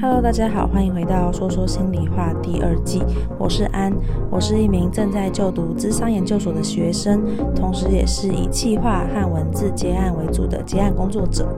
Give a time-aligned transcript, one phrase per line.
[0.00, 3.02] Hello，大家好，欢迎回到说说心里话第二季。
[3.36, 3.92] 我是安，
[4.30, 7.20] 我是一名正在就读咨商研究所的学生，
[7.52, 11.48] 同时也是以企划和文字接案为主的接案工作者。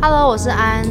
[0.00, 0.84] Hello，我是安。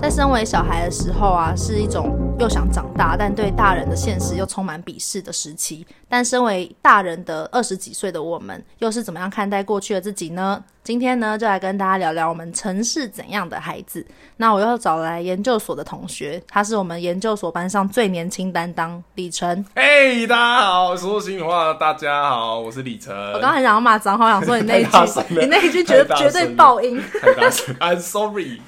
[0.00, 5.86] 在身为小孩的时候啊，是一种又想长大，但对大人的现实又充满鄙视的时期。
[6.08, 10.62] 但身为大人的二十几岁的我们，又是怎么样看待过去的自己呢？
[10.82, 14.06] 今天呢，就来跟大家聊聊我们曾是怎样的孩子。
[14.36, 19.64] 那我又找来研究所的同学，他是我们研究所班上最年轻担当李晨。
[19.74, 23.16] 嘿，大家好，说说心里话，大家好，我是李晨。
[23.16, 24.90] 我刚刚很想要骂脏话，想说你那一句，
[25.40, 27.02] 你那一句绝绝对爆音。
[27.22, 28.60] 太大声，I'm sorry。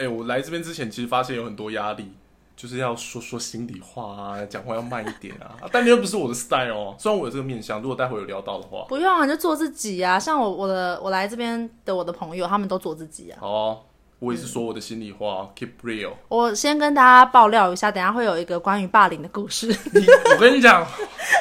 [0.00, 2.10] 哎、欸，我来这边之前，其实发现有很多压力，
[2.56, 5.54] 就是要说说心里话啊，讲话要慢一点啊。
[5.70, 6.96] 但你又不是我的 style 哦。
[6.98, 10.18] 虽然我有这个面相，如果待会有聊到的话，不用啊，就做自己啊。
[10.18, 13.36] 像我我的我来这边的我的朋友，他们都做自己啊。
[13.42, 13.76] 好啊，
[14.20, 16.12] 我也是说我的心里话、嗯、，keep real。
[16.28, 19.66] 我先跟大家爆料一下，等下会有一个关于霸凌的故事。
[19.66, 20.86] 你，我跟你讲，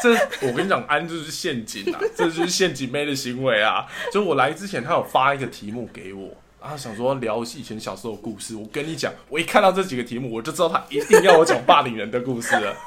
[0.03, 0.13] 这
[0.45, 3.85] 我跟你讲，安就是陷阱啊，这就是陷阱妹的行为啊。
[4.11, 6.29] 就我来之前，他有发一个题目给我。
[6.59, 8.55] 啊，想说聊以前小时候的故事。
[8.55, 12.75] 我跟你讲，我一看到这几个题目，我就知道他一定要我讲霸凌人的故事了。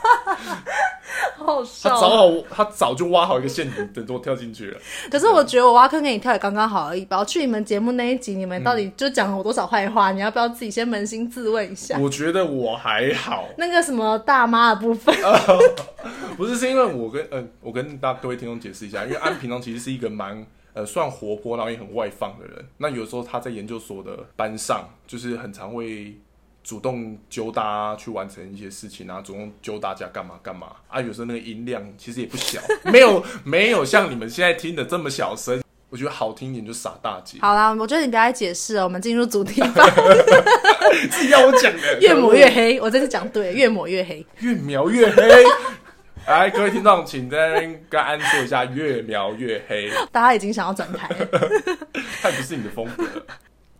[1.38, 4.78] 好笑，他早好，他早就挖好一个陷阱，等着我跳进去了。
[5.10, 7.18] 可是我觉得我挖坑给你跳也刚刚好而已吧。
[7.18, 10.12] 我去你们节目那一集，你们到底就讲了我多少坏话？
[10.12, 10.16] 嗯。
[10.16, 11.98] 你要不要自己先扪心自问一下？
[11.98, 13.48] 我觉得我还好。
[13.56, 15.14] 那个什么大妈的部分，
[16.36, 20.46] 不是，是因为我跟嗯、呃，我跟大各位听众解释一下，因为安平常其实是一个蛮。
[20.74, 22.64] 呃，算活泼，然后也很外放的人。
[22.78, 26.16] 那有时候他在研究所的班上，就是很常会
[26.64, 31.00] 主动揪大家去完成一些事情啊，主动揪大家干嘛干嘛啊。
[31.00, 35.60] 有时候那个音量其实也不小， 没有没有像你们现在听的这么小声。
[35.90, 37.36] 我觉得好听一点就傻大姐。
[37.42, 39.84] 好啦，我觉得你不要再解释了，我们进入主题吧。
[41.10, 42.80] 自己要我讲的， 越抹越黑。
[42.80, 45.22] 我这次讲对，越抹越黑，越描越黑。
[46.26, 49.90] 来，各位听众，请在那边跟安说一下，越描越黑。
[50.12, 51.26] 大家已经想要转台了，
[52.22, 53.04] 太不是你的风格。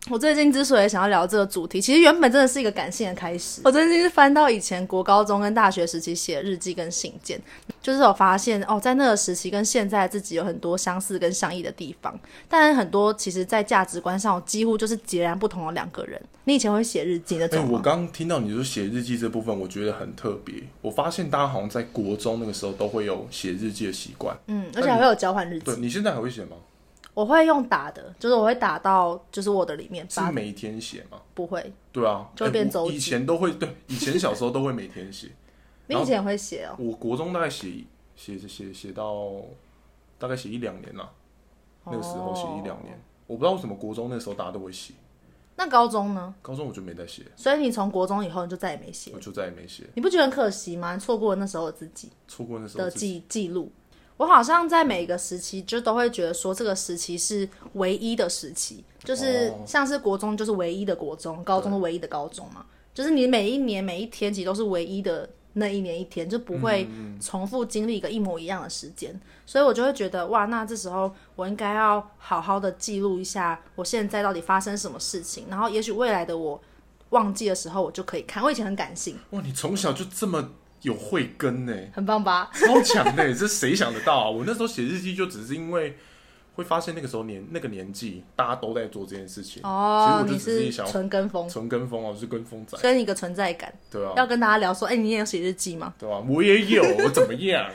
[0.09, 3.61] 我最近之所以想要聊这个主题，其实原本真的是一个感性的开始。
[3.63, 7.39] 我最近是翻到以前国高中跟大学时期写日记跟信件，
[7.81, 12.19] 就是有发现哦，在那个时期跟现在自己有很多相似跟相异的地方，
[12.49, 16.21] 但很多其实在价值观上几乎就是截然不同的两个人。
[16.43, 17.45] 你以前会写日记的？
[17.45, 20.55] 哎、欸，我刚听到你说写日记这部分，我觉得很特别。
[20.81, 25.63] 我发现大家好像在国中那个时候都会有写日记的习惯，嗯，而且还会有交换日记。
[25.63, 26.57] 对，你现在还会写吗？
[27.13, 30.09] 我会用打的，就是我会打到就是 Word 里面。
[30.09, 31.21] 是每天写吗？
[31.33, 31.71] 不会。
[31.91, 32.95] 对啊，就会变周记。
[32.95, 35.29] 以前都会，对，以前小时候都会每天写。
[35.87, 36.75] 你以前也会写哦？
[36.79, 37.83] 我国中大概写
[38.15, 39.33] 写写写到
[40.17, 41.11] 大概写一两年了，
[41.85, 42.99] 那个时候写一两年。
[43.27, 44.93] 我不知道为什么国中那时候大家都会写。
[45.55, 46.33] 那高中呢？
[46.41, 47.23] 高中我就没再写。
[47.35, 49.11] 所以你从国中以后你就再也没写？
[49.13, 49.83] 我就再也没写。
[49.93, 50.97] 你不觉得很可惜吗？
[50.97, 53.71] 错过了那时候的自己，错过那时候的记记录。
[54.17, 62.63] 我好像在每个时期就都会觉得说，这个时期是唯一的时期，就是像是国中就是唯一的国中，高中是唯一的高中嘛，
[62.93, 66.87] 就是你每一年每一天其实都是唯一的那一年一天，就不会
[67.19, 76.61] 重复经历一个一模一样的时间，所以我就会觉得哇，那这时候我应该要好好的记录一下我现在到底发生什么事情，然后也许未来的我
[77.09, 78.43] 忘记的时候，我就可以看。
[78.43, 80.51] 我以前很感性，哇，你从小就这么。
[80.83, 82.49] 有慧根呢，很棒吧？
[82.53, 84.29] 超强的， 这谁想得到啊？
[84.29, 85.97] 我那时候写日记就只是因为
[86.55, 90.05] 会发现那个时候年那个年纪大家都在做这件事情哦。
[90.07, 93.73] 其实我就只是想纯跟风，纯跟风啊，我是跟风仔，跟一个存在感。
[93.89, 95.93] 对啊，要跟大家聊说，哎、欸，你也有写日记吗？
[95.97, 97.65] 对啊，我也有，我怎么样？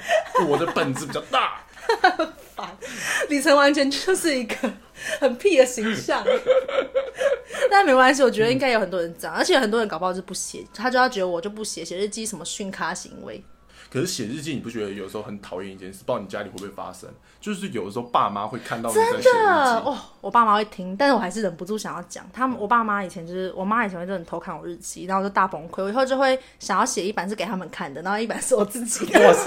[0.47, 1.61] 我的本子比较大。
[3.31, 4.55] 李晨完全就是一个
[5.21, 6.25] 很屁的形象。
[7.71, 13.43] 但没关系，我觉得应该有很多人这样，嗯，而且很多人搞不好就不写，他就要觉得我就不写，写日记什么训咖行为。
[13.91, 16.05] 可是写日记，你不觉得有时候很讨厌一件事？
[16.05, 17.09] 不知道你家里会不会发生？
[17.41, 19.23] 就是有的时候爸妈会看到你在写日记。
[19.23, 22.29] 真的哦，我爸妈会听，但是我还是忍不住想要讲。
[22.33, 25.83] 他们，我爸妈以前就是，我妈以前会真的偷看我日记，然后我就大崩溃。
[25.83, 29.21] 我以后就会想要写一版是给他们看的，然后一版是我自己的。
[29.27, 29.44] 哇塞，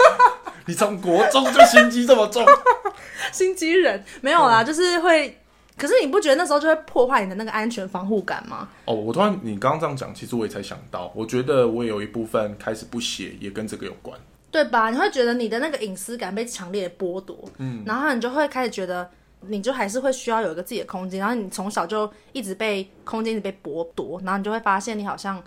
[0.66, 2.44] 你从国中就心机这么重，
[3.30, 5.38] 心机人没有啦，就是会。
[5.82, 8.68] 可是你不觉得那时候就会破坏你的那个安全防护感吗？
[8.84, 14.16] 哦，我突然你刚刚这样讲，其实我也才想到，我觉得我也有一部分开始不写，也跟这个有关，
[14.52, 14.90] 对吧？
[14.90, 25.42] 你会觉得你的那个隐私感被强烈的剥夺，嗯，然后你就会开始觉得，你就还是会需要有一个自己的空间，然后你从小就一直被空间一直被剥夺，然后你就会发现你好像，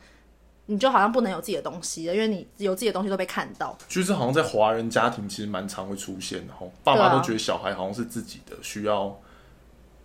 [0.65, 3.77] 你就好像不能有自己的东西了，因为你有自己的东西都被看到。
[3.87, 9.17] 就是好像在华人家庭其实蛮常会出现的，然后爸妈都觉得小孩好像是自己的，需要。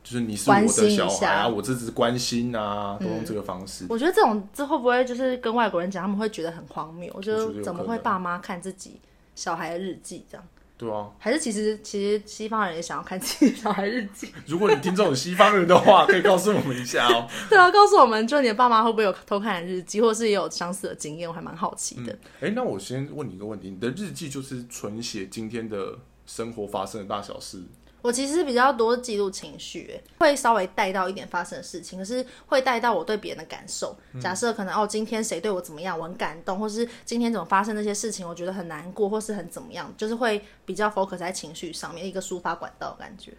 [0.02, 3.86] 就是你是我的小孩我这只是关心啊，都用这个方式。
[3.88, 7.12] 我觉得这种这会不会就是跟外国人讲，他们会觉得很荒谬？
[7.14, 9.00] 我觉得怎么会爸妈看自己
[9.34, 10.46] 小孩的日记这样？
[10.78, 14.32] 对啊，还是其实其实西方人也想要看自己小孩日记？
[14.48, 17.28] 如果你听这种西方人的话，可以告诉我们一下哦。
[17.50, 21.28] 对啊，告诉我们，就你的爸妈会不会有偷看日记，或是也有相似的经验？
[21.28, 22.12] 我还蛮好奇的。
[22.12, 27.62] 哎、嗯欸，那我先问你一个问题：你的日记就是纯写今天的生活发生的大小事？
[28.02, 33.96] 我其实比较多记录情绪，会稍微带到一点发生的事情，可是会带到我对别人的感受。
[34.20, 43.32] 假设可能哦，今天谁对我怎么样，我很感动，或是今天怎么发生那些事情，我觉得很难过，或是很怎么样，就是会比较 focus 在情绪上面，一个抒发管道的感觉。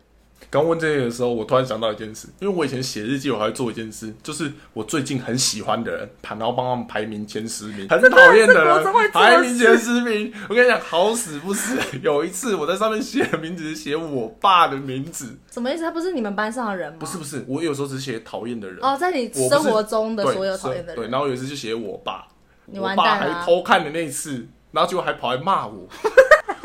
[0.49, 8.83] 刚问这些的时候，我突然想到一件事，因为我以前写日记，我还会做一件事，就是我最近很喜欢的人，然后帮他们排名前十名，很讨厌的人
[9.13, 10.33] 排名前十名。
[10.49, 15.83] 我跟你讲，好死不死，有一次我在上面写的名字是写我爸的名字，什么意思？
[15.83, 16.97] 他不是你们班上的人吗？
[16.99, 20.95] 不是不是，我有时候只写讨厌的人哦，在你生活中的所有讨厌的人。
[20.95, 22.27] 对，然后有一次就写我爸，
[22.65, 25.87] 你完蛋了，我爸还偷看的那一次，然后结果还跑来骂我。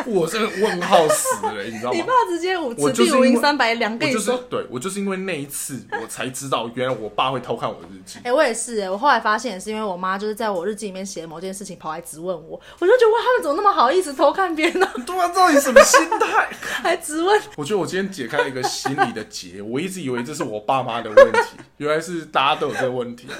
[0.06, 1.96] 我真的问号死了，你知道吗？
[1.96, 8.18] 你爸直接五次地五零三百两，跟你说，对，我就是因为那一次，我才知道原来我爸会偷看我的日记。
[8.20, 14.88] 哎、欸，我也是哎，我后来发现也是因为我妈就是在我日记里面写某件事情，跑来质问我，我就觉得哇，他们怎么那么好意思偷看别人呢？
[15.06, 16.48] 对啊，到底什么心态？
[16.82, 17.40] 还质问？
[17.56, 23.26] 我觉得我今天解开了一个心理的结，我一直以为这是我爸妈的问题，原来是大家都有这个问题。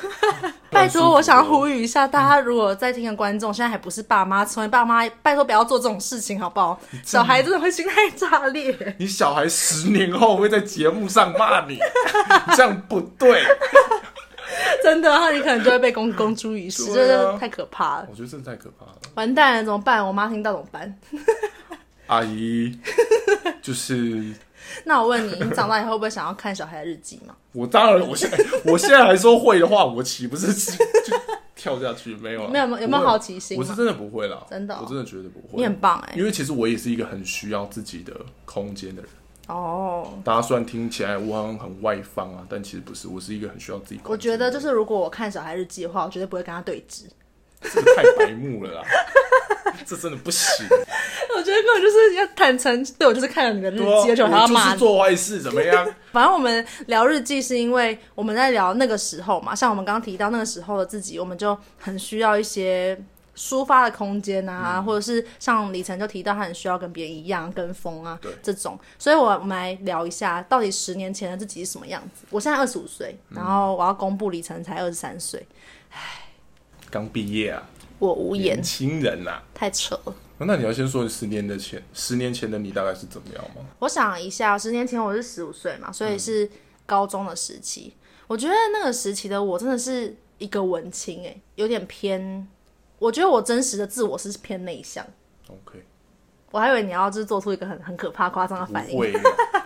[0.69, 6.51] 拜托，我想呼吁一下，大家如果在听的观众现在还不是爸妈，成为爸妈，拜托不要做这种事情，好
[7.05, 7.43] 小孩。
[7.43, 8.77] 真的会心态炸裂。
[8.99, 11.79] 你小孩十年后会在节目上骂你，
[12.57, 13.45] 这样不对。
[14.83, 18.07] 真的，然后你可能就会被公 公诸于世，真的太可怕了。
[18.11, 18.93] 我觉得真的太可怕了。
[19.15, 20.05] 完蛋了，怎么办？
[20.05, 20.99] 我妈听到怎么办？
[22.07, 22.79] 阿姨，
[23.63, 24.33] 就是。
[24.85, 27.35] 那我问你，你长大以后会不会想要看小孩的日记吗？
[27.53, 31.17] 我当然，我现在我现在还说会的话，我岂不是就
[31.57, 32.15] 跳下去？
[32.17, 33.59] 没有，没有，有没有好奇心？
[33.59, 35.57] 我是真的不会啦，真的、哦，我真的觉得不会。
[35.57, 38.15] 你很棒哎，因为其实我也是一个很需要自己的
[38.45, 39.11] 空间的人。
[39.49, 44.13] 哦，大家虽然听起来我好像很外放啊，但其实不是，我是一个很需要自己空间。
[44.13, 47.05] 我觉得就是如果我看小孩日记的话，我绝对不会跟他对峙。
[47.63, 48.83] 这个太白目了啦，
[49.87, 50.67] 这真的不行。
[51.37, 55.87] 我觉得根本就是要坦诚，对我就是看了你的日记，而且、啊、还要骂你做坏事怎么样？
[56.13, 62.99] 反正我们聊日记是因为我们在聊那个时候嘛，像我们刚刚提到那个时候的自己，我们就很需要一些
[63.37, 68.79] 抒发的空间啊，嗯、或者是像李晨就提到他很需要跟别人一样跟风啊，对这种。
[68.99, 72.25] 所以我们来聊一下，到底十年前的自己是什么样子？
[72.31, 75.47] 我现在二十五岁，然后我要公布李晨才二十三岁，
[75.91, 76.23] 唉。
[76.91, 77.63] 刚毕业啊，
[77.99, 78.57] 我无言。
[78.57, 80.15] 年轻人呐、啊，太扯了。
[80.39, 83.63] 那你要先说十年的前，十年前的你大概是怎么样吗？
[83.79, 86.49] 我想一下，十年前我是十五岁嘛，所以是
[86.85, 87.95] 高中的时期。
[87.97, 92.47] 嗯、我觉得那个时期的我真的是一个文青，哎，有点偏。
[92.99, 95.07] 我觉得我真实的自我是偏内向。
[95.49, 95.83] OK，
[96.51, 99.13] 我还以为你要就是做出一个很很可怕、夸张的反应，会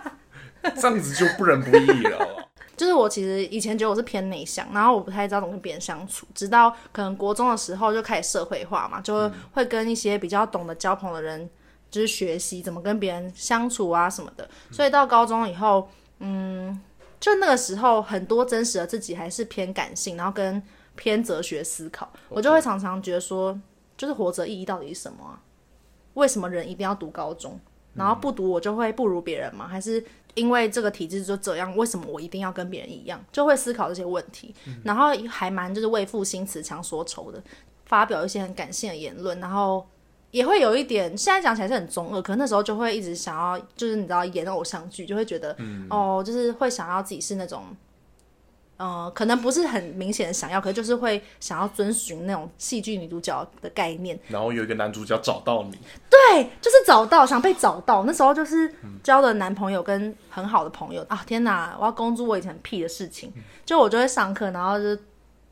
[0.79, 2.49] 这样子就不仁不义了。
[2.81, 11.47] 就是我其实以前觉得我是偏内向，然后我不太知道怎么跟别人相处，直到可能国中的时候就开始社会化嘛，就会跟一些比较懂得交朋友的人，
[11.91, 14.49] 就是学习怎么跟别人相处啊什么的。
[14.71, 15.87] 所以到高中以后，
[16.17, 16.81] 嗯，
[17.19, 20.59] 就那个时候很多真实的自己还是偏感性，然后跟
[20.95, 23.55] 偏哲学思考，我就会常常觉得说，
[23.95, 25.39] 就是活着意义到底是什么啊？
[26.15, 27.59] 为什么人一定要读高中？
[27.93, 29.67] 然后不读我就会不如别人吗？
[29.67, 30.03] 还是？
[30.35, 33.23] 因为这个体制就这样，为什么我一定要跟别人一样？
[33.31, 37.41] 就会思考这些问题，嗯、然后还蛮就是为赋新词强说愁的，
[37.85, 39.85] 发表一些很感性的言论，然后
[40.31, 47.63] 也会有一点，现在讲起来是很中二，可是那时候就会一直想要，就是你知道演偶像剧，就会觉得，嗯、哦，就是会想要自己是那种。
[48.81, 54.19] 呃，可能不是很明显的想要，可是就是会想要遵循那种戏剧女主角的概念。
[54.27, 55.77] 然后有一个男主角找到你，
[56.09, 58.03] 对，就是找到，想被找到。
[58.05, 58.73] 那时候就是
[59.03, 61.23] 交的男朋友跟很好的朋友、嗯、啊！
[61.27, 64.99] 天哪，我要公诸我以前屁的事情，嗯、就我就会上课，然后就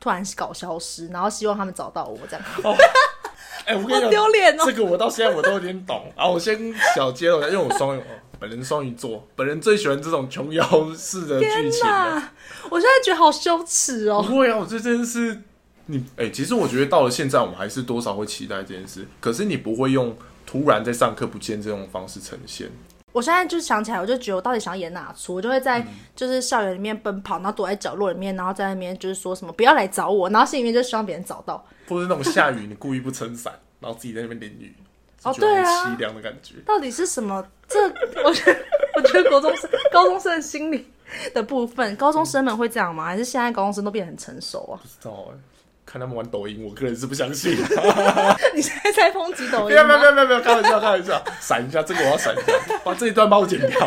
[0.00, 2.44] 突然搞消失，然后希望他们找到我这样。
[3.64, 4.64] 哎、我跟你讲，丢脸哦！
[4.66, 6.12] 这个我到现在我都有点懂。
[6.16, 8.02] 啊我先小揭露一下，因为我双鱼。
[8.40, 10.64] 本人双鱼座，本人最喜欢这种琼瑶
[10.96, 11.86] 式的剧情。
[12.70, 14.22] 我现在觉得好羞耻哦。
[14.26, 15.42] 不会啊，我这真的是
[15.86, 19.06] 你哎、欸，其实我觉得到了现在，我们还是多少会期待这件事。
[19.20, 20.16] 可是你不会用
[20.46, 22.70] 突然在上课不见这种方式呈现。
[23.12, 25.34] 我现在就想起来，我就觉得我到底想要演哪出？
[25.34, 31.62] 我就会在就是校园里面奔跑，然后躲在角落里面，然后在那边就是说什么不要来找我，然后心里面就希望别人找到。
[31.88, 34.74] 或是那种下雨，你故意不撑伞，然后自己在那边淋雨。
[35.22, 36.54] 哦，对啊，凄凉的感觉。
[36.64, 37.46] 到底是什么？
[37.68, 37.80] 这
[38.24, 38.58] 我觉得，
[38.96, 40.90] 我觉得国中生、高中生的心理
[41.34, 43.04] 的部分，高中生们会这样吗？
[43.04, 44.80] 还是现在高中生都变得很成熟啊？
[44.82, 45.40] 不知道哎、欸，
[45.86, 47.52] 看他们玩抖音，我个人是不相信。
[48.54, 49.66] 你现在在抨击抖音？
[49.68, 53.86] 没有没有没有没有，开玩笑开玩笑，闪一下，这个我要闪一下，把这一段帮我剪掉。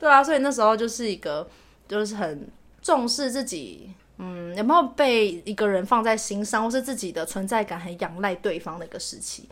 [0.00, 1.46] 对啊，所以那时候就是一个，
[1.86, 2.48] 就是很
[2.80, 9.48] 重视自己，嗯，有没有被一个人放在心上，或是自己的存在感很仰赖对方的一个时期。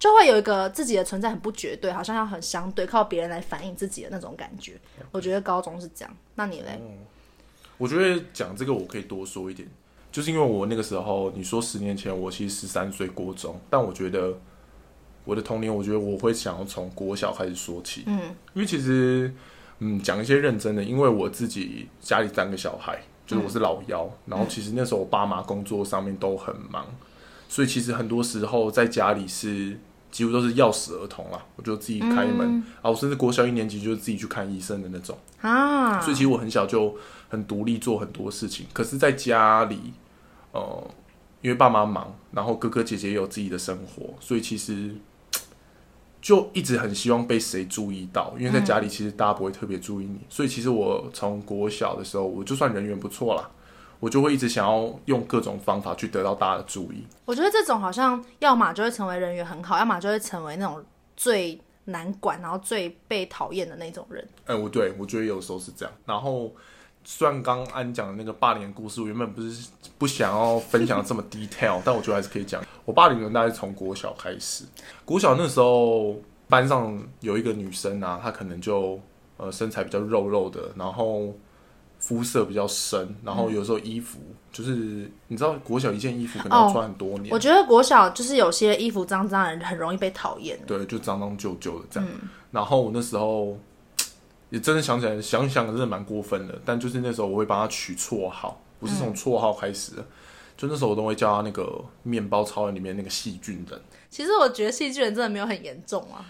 [0.00, 4.74] 就会有一个自己的存在很不绝对，好像要很相对，靠别人来反映自己的那种感觉。
[5.12, 6.78] 我觉得高中是这样，那你嘞？
[6.80, 6.98] 嗯，
[7.78, 9.66] 我觉得讲这个我可以多说一点，
[10.12, 14.36] 就是因为我那个时候，你说十年前我其实十三岁国中，但我觉得
[15.24, 18.02] 我的童年，我觉得我会想要从国小开始说起。
[18.06, 18.20] 嗯，
[18.52, 19.32] 因为其实，
[19.78, 26.86] 嗯，讲一些认真的，因为我自己家里三个小孩，就是我是老幺，嗯，然后其实那时候我爸妈工作上面都很忙。
[27.48, 29.78] 所以其实很多时候在家里是
[30.10, 36.00] 几乎都是钥匙儿童啦，我就自己开门、嗯、啊，我甚至国小一年级就自己去看医生的那种啊。
[36.00, 36.96] 所以其实我很小就
[37.28, 39.92] 很独立做很多事情，可是在家里，
[40.52, 40.90] 呃，
[41.42, 44.96] 因为爸妈忙，然后哥哥姐姐也有自己的生活，所以其实
[46.24, 53.50] 就一直很希望被谁注意到，因为在家里其实大家不会特别注意你，所以其实我从国小的时候，我就算人缘不错啦。
[54.00, 57.04] 我就会一直想要用各种方法去得到大家的注意。
[57.26, 60.82] 我觉得这种好像要么就会成为人缘很好，要么就会成为那种
[61.14, 64.26] 最难管，然后最被讨厌的那种人。
[64.46, 65.94] 哎、欸，我对我觉得有时候是这样。
[66.06, 66.50] 然后，
[67.04, 69.68] 虽然刚安讲的那个霸凌的故事，我原本不是
[69.98, 72.62] 不想要分享这么 detail，但我觉得还是可以讲。
[72.84, 74.64] 我霸凌人大概是从国小开始，
[75.04, 76.16] 国小那时候
[76.48, 78.98] 班上有一个女生啊，她可能就
[79.36, 81.32] 呃身材比较肉肉的，然后。
[81.96, 87.26] 肤色比较深，然后有时候衣服、嗯、就是你知道，国小一件衣服可能要穿很多年。
[87.26, 90.60] 哦、我觉得国小就是有些衣服脏脏的人很容易被讨厌。
[90.66, 92.06] 对，就脏脏旧旧的这样。
[92.12, 93.58] 嗯、然后我那时候
[94.54, 96.56] 也真的想起来，想想真的蛮过分的。
[96.64, 100.06] 但就是那时候我会帮他取绰号，不是从绰号开始的，嗯、
[100.56, 103.80] 就那时候我都会叫他那个面包超人里面那个细菌人。
[104.08, 106.24] 其实我觉得细菌人真的没有很严重啊。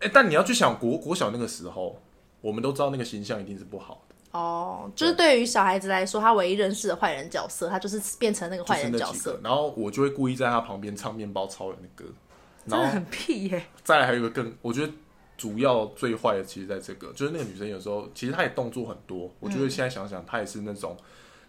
[0.00, 1.98] 哎、欸，但你要去想国国小那个时候，
[2.42, 4.38] 我们都知道那个形象一定是不好的。
[4.38, 9.40] 哦，就是对于小孩子来说，他唯一认识的坏人角色，他就是变成那个坏人角色。
[9.42, 12.04] 然后我就会故意在他旁边唱《面包超人》的歌，
[12.68, 13.64] 真的很屁耶。
[13.82, 14.92] 再来还有一个更，我觉得
[15.36, 19.30] 主要最坏的，其实在这个，就是那个女生有时候其实她也动作很多。
[19.40, 20.96] 我觉得现在想想，她也是那种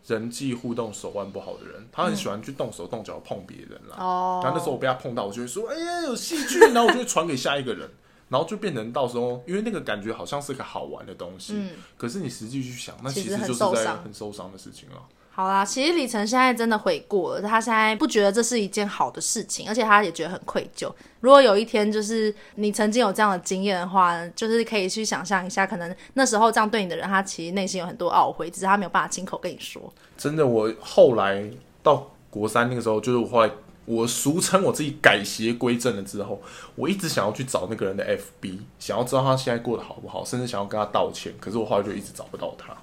[0.06, 3.96] 人际互动手腕不好的人，她很喜欢去动手动脚碰别人啦。
[3.98, 7.90] 哦，然后那时候我被她碰到，我就会说：“哎呀，有细菌！”然后我就会传给下一个人。
[8.30, 15.02] 然后就变成到时候，因为那个感觉好像是个好玩的东西，嗯、可是你实际去想，那其实就是在很受伤的事情了。
[15.38, 20.92] 好啦，其实李晨现在真的悔过了，他现在不觉得这是一件好的事情，而且他也觉得很愧疚。
[21.20, 29.94] 如果有一天就是你曾经有这样的经验的话，就是可以去想象一下，可能那时候这样对你的人，他其实内心有很多懊悔，只是他没有办法亲口跟你说。
[30.18, 31.48] 真的，我后来
[31.84, 33.52] 到国三那个时候，就是我后来。
[33.86, 36.42] 我俗称我自己改邪归正了之后，
[36.76, 41.34] 我一直想要去找那个人的 FB，想要知道他现在过得好不好，甚至想要跟他道歉。
[41.40, 42.76] 可是我后来就一直找不到他。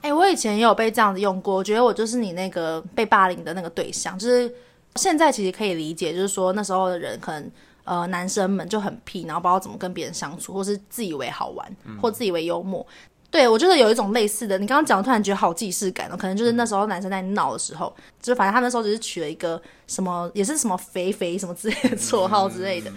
[0.00, 4.18] 哎、欸，我以前也有被这样子用过，我觉得我就是你那个被霸凌的那个对象。
[4.18, 4.52] 就是
[4.94, 7.50] 现在其实可以理解，就是说那时候的人可能
[7.84, 12.80] 呃男生们就很屁，然后不知道怎么跟别人相处，或是自以为好玩，或自以为幽默。
[12.88, 12.92] 嗯
[13.30, 22.90] 对，我觉得有一种类似的，你刚刚讲，突然觉得好既视感哦，可能就是那时候男生在闹的时候，就反正他那时候只是取了一个什么，也是什么肥肥什么之类的 绰号之类的，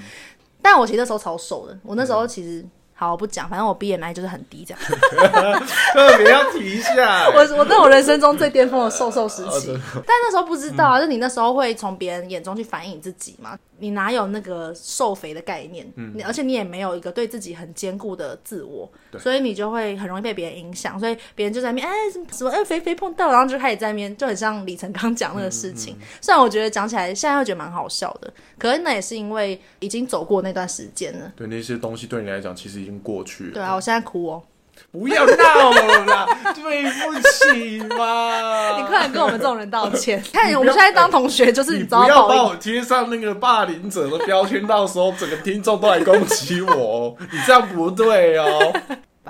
[0.62, 2.66] 但我其实那时候超瘦的，我那时候其实。
[3.02, 4.80] 好，我不讲，反正我 BMI 就是很低，这样。
[5.92, 15.86] 特别要提一下， 我我在我人生中最巅峰的瘦瘦时期，但那时候不知道啊，嗯、就你那时候会从别人眼中去反映你自己嘛，你哪有那个瘦肥的概念？
[15.98, 21.94] 嗯，而且你也没有一个对自己很坚固的自我，对所以你就会很容易被别人影响，所以别人就在面，哎，
[22.32, 25.96] 什么哎肥肥碰到，然后就开始在面，就很像李晨刚讲那个事情。
[25.96, 31.34] 嗯嗯、虽然我觉得讲起来现在会觉得蛮好笑的，可是那也是因为已经走过那段时间了。
[31.36, 33.02] 对那些东西对你来讲，其实已经。
[33.02, 33.54] 过去了。
[33.54, 34.44] 对啊，我现在哭哦！
[34.92, 38.78] 不要闹了啦， 对不起嘛！
[38.80, 40.22] 你快点跟我们这种人道歉。
[40.34, 48.74] 看我们现在当同学，就是你不要把我贴上那个霸凌者的标签，到时候整个听众都来攻击我，你这样不对哦。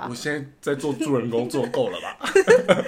[0.08, 2.84] 我现在在做助人工作够了吧？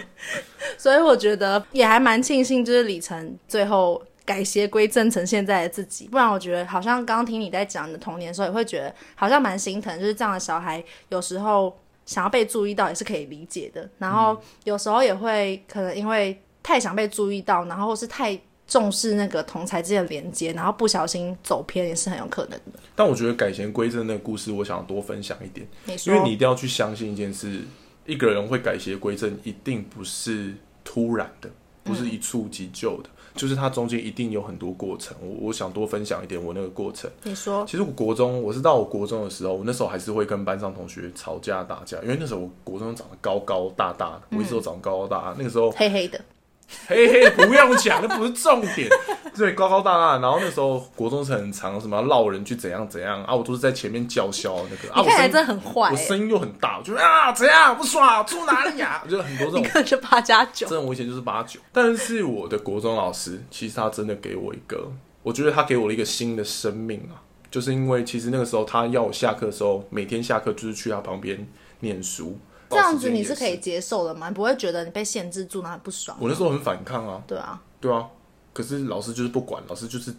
[0.77, 4.03] 所以我觉得也还蛮庆幸，就是李晨最后。
[4.27, 10.01] 改邪归正成现在的自己，不然我觉得好像刚刚听你在讲你的童年的时候，也会觉得好像蛮心疼。
[10.01, 13.89] 就是这样的小孩，有时候想要被注意到也是可以理解的。
[13.99, 22.81] 然后有时候也会可能因为太想被注意到，然后或是太重视那个同才之间的连接，然后不小心走偏也是很有可能的。
[22.95, 25.67] 但我觉得改邪归正那个故事，我想要多分享一点，
[26.07, 27.61] 因为你一定要去相信一件事。
[28.07, 31.49] 一个人会改邪归正，一定不是突然的，
[31.83, 33.09] 不是一蹴即就的。
[33.09, 37.11] 嗯就是它中间一定有很多过程，我我想多分享一点我那个过程。
[37.23, 46.21] 你说，其实我国中，我是到我国中的时候，我那时候还是会跟班上同学吵架打架，因为那时候我国中长得高高大大的，我一直都长得高高大大，那个时候黑黑的。
[46.89, 48.89] 嘿嘿，不用讲，那不是重点。
[49.37, 55.03] 对，高高大大，然后那时候国中是很长，什么绕人去怎样怎样啊，我都是在前面叫嚣那个。
[55.03, 59.03] 你看起来真的很坏，我声音又很大，我就啊怎样不爽，住哪里呀？
[59.05, 59.61] 我觉得很多这种。
[59.61, 61.59] 你看就八加九，这种危险就是八九。
[61.73, 64.91] 但是我的国中老师，其实他真的给我一个，
[65.23, 67.19] 我觉得他给我了一个新的生命啊，
[67.51, 71.47] 就是因为其实那个时候他要我下课的时候，每天下课就是去他旁边
[71.81, 72.39] 念书。
[72.71, 74.29] 这样子你是可以接受的吗？
[74.29, 76.17] 你不会觉得你被限制住，那很不爽？
[76.21, 77.23] 我那时候很反抗啊。
[77.27, 78.07] 对啊，对啊。
[78.55, 80.15] 可是老师就是不管，老师就是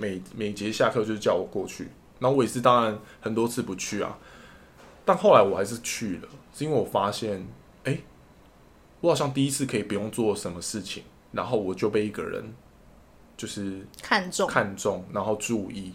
[0.00, 1.86] 每每节下课就是叫我过去，
[2.18, 4.18] 然后我也是当然很多次不去啊。
[5.04, 7.46] 但后来我还是去了，是因为我发现，
[7.84, 8.04] 哎、欸，
[9.00, 12.44] 我好像第一次可以不用做什么事情，然后我就被一个人
[13.36, 15.92] 就是看中看中，然后注意，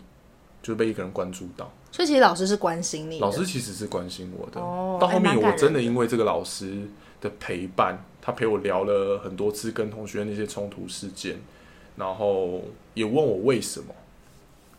[0.62, 1.72] 就被一个人关注到。
[1.92, 4.60] 所以其实老师是关心你，老师其实是关心我的。
[4.60, 6.88] 哦，到后面我真的因为这个老师
[7.22, 11.40] 的陪伴，他陪我聊了很多次跟同学那些冲突事件，
[11.96, 12.62] 然后
[12.94, 13.88] 也问我为什么。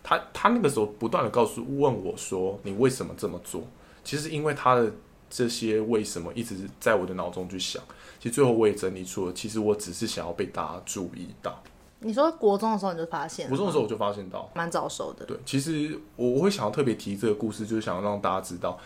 [0.02, 3.62] 他他那个时候不断的告诉问我说，你为什么这么做？
[4.04, 4.92] 其实因为他的
[5.30, 7.82] 这些为什么一直在我的脑中去想。
[8.20, 11.62] 其实最后我也整理出了，其实我只是想要被大家注意到。
[12.00, 15.24] 你说国中的时候你就发现，国中的时候我就发现到，蛮早熟的。
[15.24, 18.78] 对，其实我我会想要特别提这个故事，就是想要让大家知道，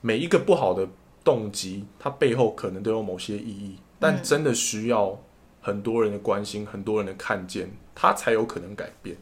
[0.00, 0.88] 每一个不好的
[1.22, 5.18] 动机，它背后可能都有某些意义，但真的需要
[5.62, 9.16] 很多人的关心，很多人的看见，他才有可能改变。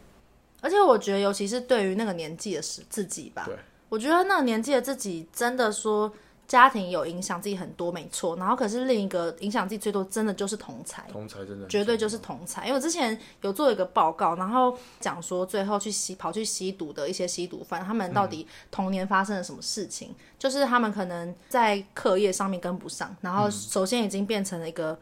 [0.61, 3.55] 而且我觉得，尤其是对于那个年纪的时自己吧，对，
[3.89, 6.13] 我觉得那个年纪的自己，真的说。
[6.51, 8.35] 家庭有影响自己很多，没错。
[8.35, 11.07] 然后可是另一个影响自己最多，真的就是同才。
[11.09, 12.67] 同才真的绝对就是同才。
[12.67, 20.09] 因为我之前有做一个报告，然后讲说最后去吸跑去吸毒的一些吸毒犯，他们到底童年发生了什么事情？
[20.11, 24.99] 嗯、就是他们可能在课业上面跟不上，然后首先已经变成了一个。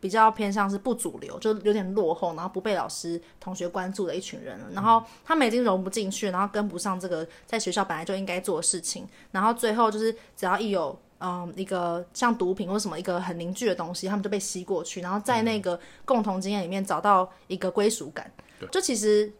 [0.00, 4.66] 比较偏向是不主流，就有点落后，然后不被老师、同学关注的一群人了。
[4.72, 9.06] 然后他们已经融不进去，然后跟不上这个在学校本来就应该做的事情。
[9.30, 18.30] 然后最后就是只要一有嗯一个像毒品或什么一个很凝聚的东西，他们就被吸过去，然后在那个共同经验里面找到一个归属感。
[18.70, 19.32] 就其实。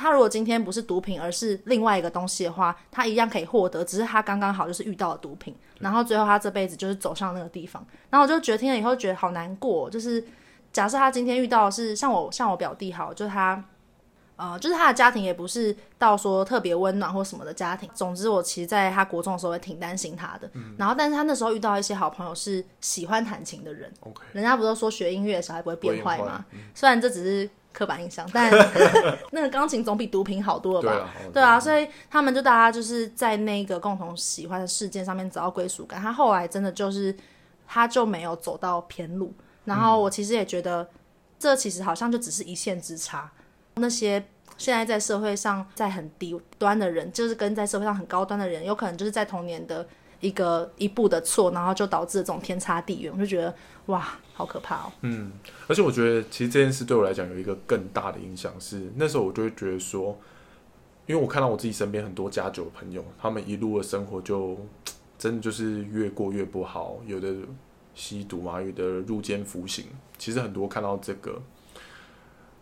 [0.00, 7.86] 他如果今天不是毒品，而是另外一个东西的话，他一样可以获得，只是他刚刚好就是遇到了毒品，然后最后他这辈子就是走上那个地方。
[8.08, 10.24] 然后我就觉得听了以后觉得好难过，就是
[10.72, 13.62] 假设他今天遇到的是像我像我表弟好，就是他，
[14.36, 17.88] 呃，就是他的家庭也不是到说特别温暖或什么的家庭。
[17.92, 20.50] 总之，我其实在他国中的时候也挺担心他的。
[20.54, 23.92] 嗯、然后，但是他那时候遇到一些好朋友是喜欢弹琴的人。
[24.32, 26.44] 人家不都说学音乐的小孩不会变坏吗？
[26.52, 27.50] 嗯、虽然这只是。
[27.72, 28.50] 刻板印象，但
[29.32, 30.92] 那个钢琴总比毒品好多了吧？
[30.92, 36.00] 对啊，对啊，所以他们就大家就是在那个共同喜欢的事件上面找到归属感。
[36.00, 37.14] 他后来真的就是，
[37.66, 39.32] 他就没有走到偏路。
[39.64, 40.88] 然后我其实也觉得，
[41.38, 43.30] 这其实好像就只是一线之差。
[43.74, 44.22] 那些
[44.56, 49.86] 现在在社会上在很低端的人，就是跟在社会上很高端的人，有可能就是在童年的
[50.20, 53.12] 一个一步的错，然后就导致这种天差地远。
[53.12, 53.54] 我就觉得
[53.86, 54.08] 哇。
[54.32, 54.92] 好可怕哦！
[55.02, 55.32] 嗯，
[55.68, 60.18] 而且我觉得，其实这件事对我来讲有一个更大的影响是，那时候我就会觉得说，
[61.04, 64.56] 因为我看到我自己身边很多家酒的朋友，他们一路的生活就
[65.18, 67.34] 真的就是越过越不好，有的
[67.94, 69.84] 吸毒嘛，有的入监服刑。
[70.16, 71.38] 其实很多看到这个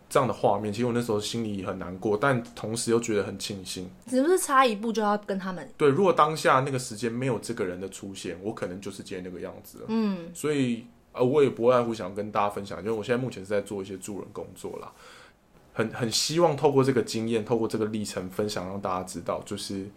[0.09, 3.89] 这样的画面，其实我那时候心里很难过，但同时又觉得很庆幸。
[4.07, 5.69] 只不是差一步就要跟他们？
[5.77, 9.85] 对，如果当下那个时间没有这个人的出现，我可能就是今天那个样子了。
[9.87, 10.85] 嗯，所以。
[11.11, 14.91] 呃，我也不外乎想跟大家分享，因为我现在目前是在做一些助人工作啦，
[15.73, 19.87] 很很希望透过这个经验，透过这个历程分享，让大家知道，就是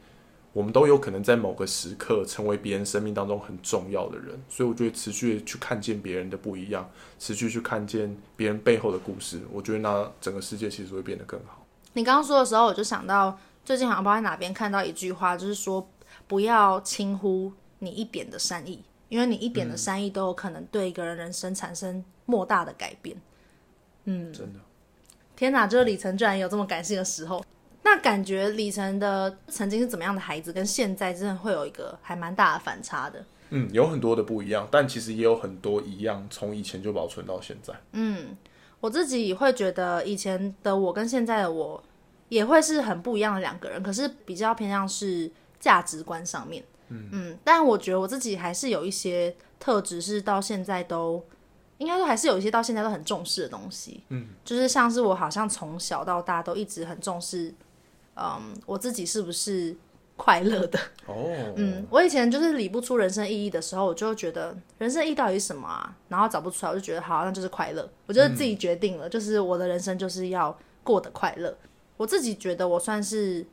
[0.52, 11.64] 我们都有可能在某个时刻成为别人生命当中很重要的人，所以我觉得持续去看见别人的不一样，持续去看见别人背后的故事，我觉得那整个世界其实会变得更好。
[11.94, 15.88] 你刚刚说的时候，我就想到最近好像不知道在哪边看到一句话，就是说
[16.26, 18.82] 不要轻忽你一点的善意。
[19.08, 23.14] 因为你一点的善意都有可能对一个人人生产生莫大的改变，
[24.04, 24.60] 嗯，真的，
[25.36, 27.44] 天哪，这个里程居然有这么感性的时候。
[27.84, 33.24] 那感觉李晨的曾经是怎么样的孩子，跟现在真的会有一个还蛮大的反差的。
[33.50, 37.74] 嗯，有很多的不一样，但其实也有很多一样，从以前就保存到现在。
[37.92, 38.36] 嗯，
[38.80, 41.82] 我自己会觉得以前的我跟现在的我
[42.30, 46.64] 也会是很不一样的两个人，可是比较偏向是价值观上面。
[46.88, 51.22] 嗯，嗯，但我觉得我自己还是有一些特质是到现在都，
[51.76, 54.02] 应该说还是有一些到现在都很重视的东西。
[54.08, 57.52] 嗯，就是像是我好像从小到大都一直很重视，
[58.16, 59.74] 嗯，我自己是不是
[60.16, 60.78] 快乐的？
[61.06, 61.14] 哦，
[61.56, 65.96] 嗯，我以前就是理不出人生意义的时候，我就觉得人生意义到底是什么啊？
[66.08, 67.88] 然后找不出来，我就觉得好，那就是快乐。
[68.06, 71.56] 我觉得自己决定了，嗯，就是我的人生就是要过得快乐。
[71.96, 73.46] 我自己觉得我算是，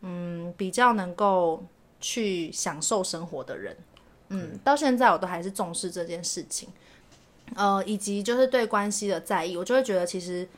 [0.00, 1.62] 嗯，比较能够
[2.00, 3.76] 去享受生活的人，
[4.30, 6.68] 嗯，到现在我都还是重视这件事情，
[7.54, 10.48] 呃，以及就是对关系的在意，我就会觉得其实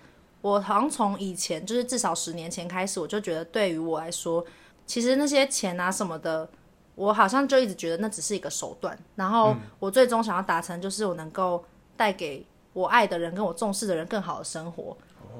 [0.44, 4.44] 我好像从以前就是至少十年前开始，我就觉得对于我来说，
[4.84, 6.46] 其实那些钱啊什么的，
[6.96, 11.64] 我好像就一直觉得那只是一个手段，然后我最终想要达成就是我能够
[11.96, 14.94] 带给我爱的人跟我重视的人更好的生活。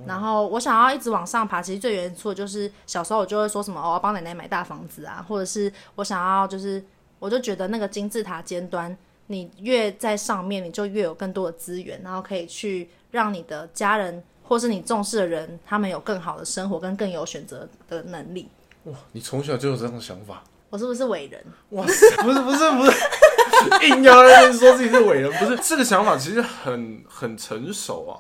[0.07, 6.83] 然后我想要一直往上爬，其实最原初的就是小时候我就会说什么，哦，我要帮奶奶买大房子啊，或者是我想要就是，
[7.19, 18.49] 我就觉得那个金字塔尖端，你越在上面，你就越有更多的资源，然后可以去让你的家人或是你重视的人，他们有更好的生活跟更有选择的能力。
[18.85, 20.45] 哇，你从小就有这种想法？
[20.71, 21.45] 我是不是伟人？
[21.71, 28.13] 哇塞，不是不是不是，硬要在那边说自己是伟人，不是这个想法其实很很成熟啊。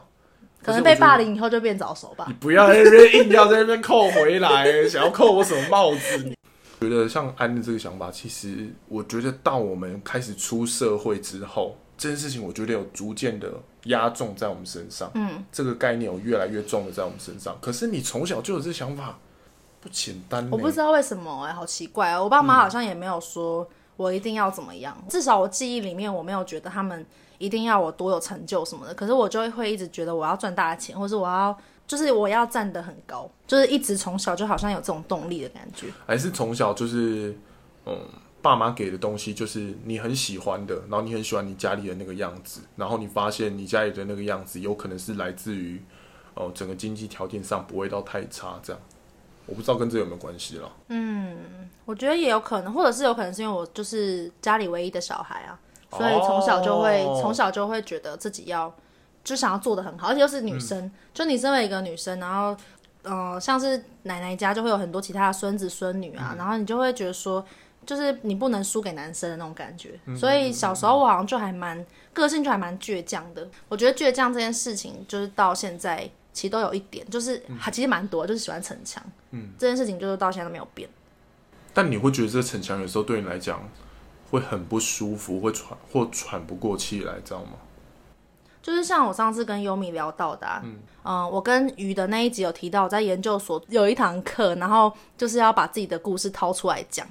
[0.62, 2.24] 可能被霸凌以后就变早熟吧。
[2.26, 6.16] 你不要在那边硬要在那边扣回来，想要扣我什么帽子？
[6.80, 13.52] 你觉得像安的这个想法，其实我觉得到我们开始出社会之后，这件事情我觉得有逐渐的
[13.85, 15.11] 压重在我们身上。
[15.14, 17.57] 嗯，这个概念有越来越重的在我们身上。
[17.61, 19.18] 可是你从小就有这想法，
[19.80, 20.48] 不简单。
[20.50, 22.22] 我不知道为什么哎、欸，好奇怪啊！
[22.22, 27.04] 我爸妈好像也没有说我一定要怎么样，嗯、至少我记忆里面我没有觉得他们。
[27.37, 31.54] 一定要我多有成就什么的，可是我就会一直觉得我要赚大钱，或是我要
[31.85, 35.88] 就是我要站得很高，就是一直从小就好像有这种动力的感觉。
[36.07, 37.37] 还是从小就是，
[37.87, 37.98] 嗯，
[38.44, 45.83] 爸妈给的东西就是你很喜欢的，然后你很喜欢你家里的那个样子，然后你发现你家里的那个样子有可能是来自于，
[46.35, 48.83] 哦，整个经济条件上不会到太差这样。
[49.46, 50.70] 我不知道跟这有没有关系了。
[50.88, 55.59] 嗯，我觉得也有可能，或者是有可能是因为我就是家里唯一的小孩啊。
[55.90, 57.35] 所以从小就会从、oh.
[57.35, 58.74] 小就会觉得自己要
[59.22, 62.57] 就想要做的很好，而且又是女生，嗯、就你身为一个女生，然后
[63.04, 67.44] 呃，像是奶奶家就会有很多其他的孙子孙女啊，嗯、然后你就会觉得说，
[67.87, 69.99] 就是你不能输给男生的那种感觉。
[70.07, 73.49] 嗯、所以小时候我好像就还蛮个性就还蛮倔强的。
[73.68, 79.03] 我觉得倔强这件事情，就是到现在其实都有一点，就是还其实蛮多，就是喜欢逞强。
[79.31, 80.88] 嗯，这件事情就是到现在都没有变。
[81.73, 83.68] 但你会觉得这个逞强有时候对你来讲？
[84.31, 87.53] 会很不舒服，会喘或喘不过气来，知道吗？
[88.64, 97.07] 就是像我上次跟优米聊到的、啊，嗯、呃，我跟鱼的那一集有提到，我在研究所有一堂课，然后就是要把自己的故事掏出来讲。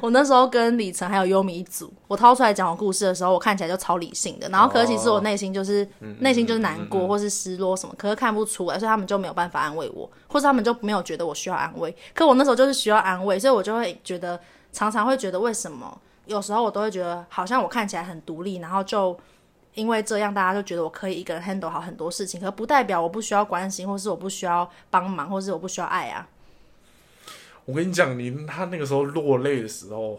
[0.00, 11.94] 我那时候跟李晨还有优米一组，我掏出来讲我故事的时候，我看起来就超理性的，然后可是其实我内心就是、哦、内心就是难过或是失落什么，可是看不出来，所以他们就没有办法安慰我，或是他们就没有觉得我需要安慰。
[12.14, 14.40] 可我那时候就是需要安慰，所以我就会觉得
[14.72, 16.00] 常常会觉得为什么。
[16.24, 19.16] 有时候我都会觉得，好像我看起来很独立，然后就
[19.76, 26.26] 因为这样，大家就觉得我可以一个人 handle 好很多事情，可不代表我不需要关心，或是我不需要帮忙，或是我不需要爱啊。
[27.66, 30.18] 我跟你讲，你他那个时候落泪的时候，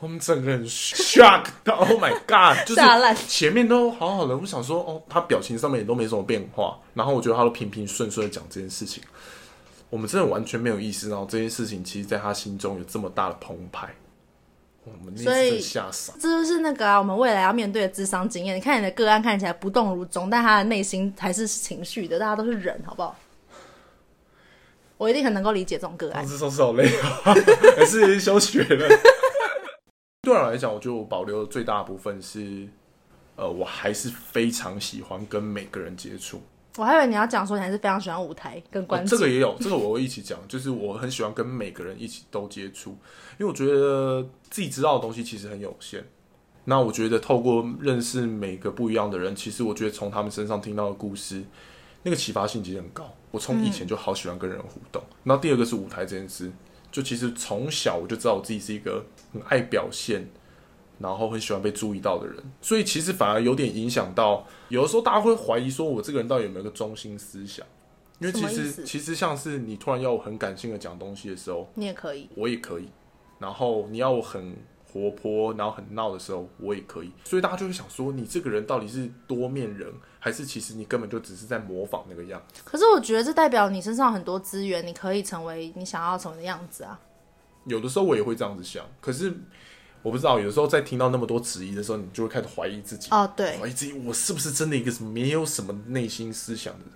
[0.00, 2.66] 我们整个人 shock 到， Oh my God！
[2.66, 9.02] 就是前面都好好的，我想说，哦，他表情上面也都没什么变化，然后我觉得他都平平顺顺的讲这件事情，
[9.90, 13.94] 我们真的完全没有意识到这件事情，其实在他心中有这么大的澎湃。
[15.16, 18.56] 所以这就是那个啊，我们未来要面对的智商经验。
[18.56, 22.18] 你看你的个案看起来不动如衷，但他的内心还是情绪的。
[22.18, 23.14] 大家都是人，好不好？
[24.96, 26.26] 我一定很能够理解这种个案。
[26.26, 27.34] 这说是好累啊，
[27.76, 28.88] 还是休学了？
[30.22, 32.68] 对我来讲，我觉得我保留的最大的部分是，
[33.36, 36.42] 呃，我还是非常喜欢跟每个人接触。
[36.76, 39.06] 我还以为你要讲说你还是非常喜欢舞台跟观众。
[39.06, 42.90] 哦，这个也有，这个我会一起讲， 就是我很喜欢跟每个人一起都接触，
[43.38, 46.04] 因为我觉得自己知道的东西其实很有限。
[46.64, 51.42] 那我觉得透过认识每个不一样的人，其实我觉得从他们身上听到的故事，
[52.02, 53.12] 那个启发性其实很高。
[53.30, 55.02] 我从以前就好喜欢跟人互动。
[55.24, 56.50] 那、嗯、第二个是舞台这件事，
[56.92, 60.28] 就其实从小我就知道我自己是一个很爱表现。
[61.00, 64.46] 然后很喜欢被注意到的人，所以其实反而有点影响到。
[64.68, 67.66] 有的时候大家会怀疑说，我这个人到底有没有个中心思想？
[68.18, 72.90] 因为其实其实像是你突然要我很感性的讲东西的时候，你也可以，我也可以。
[73.38, 74.54] 然后你要我很
[74.92, 77.10] 活泼，然后很闹的时候，我也可以。
[77.24, 82.60] 所以大家就会想说，你这个人到底是多面人，还是其实你根本就只是在模仿那个样子？
[82.62, 87.00] 可是我觉得这代表你身上很多资源，你可以成为你想要成为的样子啊。
[87.64, 89.34] 有的时候我也会这样子想，可是。
[90.02, 93.08] 我不知道，有时候在听到那么多质疑的时候，你就会开始怀疑自己。
[93.10, 96.94] 哦，对，怀疑自己，我是不是真的一个没有什么内心思想的人？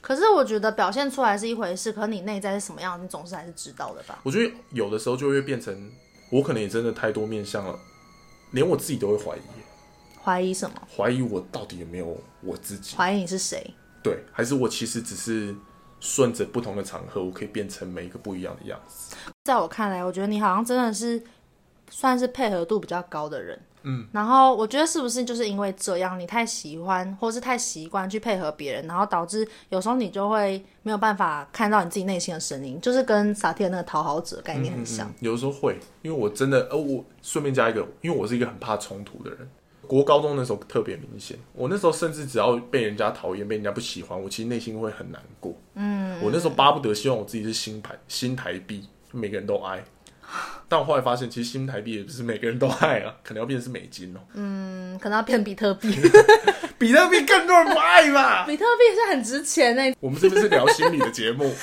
[0.00, 4.18] 可是我觉得表现出来是一回事，可是你内在是什么样，你总是还是知道的吧？
[4.22, 5.90] 我觉得有的时候就会变成，
[6.30, 7.78] 我可能也真的太多面相了，
[8.50, 9.40] 连我自己都会怀疑。
[10.22, 10.76] 怀疑什么？
[10.94, 12.96] 怀疑我到底有没有我自己？
[12.96, 13.62] 怀疑你是谁？
[14.02, 15.54] 对，还是我其实只是
[16.00, 19.14] 顺着不同的场合，我可以变成每一个不一样的样子。
[19.44, 21.22] 在我看来，我觉得你好像真的是
[21.90, 23.58] 算是配合度比较高的人。
[23.86, 35.06] 嗯，然后我觉得是不是就是因为这样，你太喜欢或是太习惯去配合别人，然后导致有时候你就会没有办法看到你自己内心的声音，就是跟萨提尔那个讨好者概念很像。
[35.06, 35.14] 嗯嗯嗯。
[35.20, 39.46] 有的时候会，因为我真的，呃，我顺便加一个，因为我是一个很怕冲突的人。
[39.86, 45.54] 国高中那时候特别明显，我那时候甚至只要被人家讨厌、被人家不喜欢，我其实内心会很难过。
[45.74, 49.84] 嗯，我那时候巴不得希望我自己是新台新台币，每个人都爱。
[50.68, 54.26] 但我后来发现，其实新台币也不是每个人都爱啊， 可能要变成是美金哦、喔。
[54.34, 55.94] 嗯，可能要变比特币，
[56.78, 58.44] 比特币更多人不爱吧？
[58.46, 59.94] 比特币是很值钱哎。
[60.00, 61.54] 我们这边是聊心理的节目？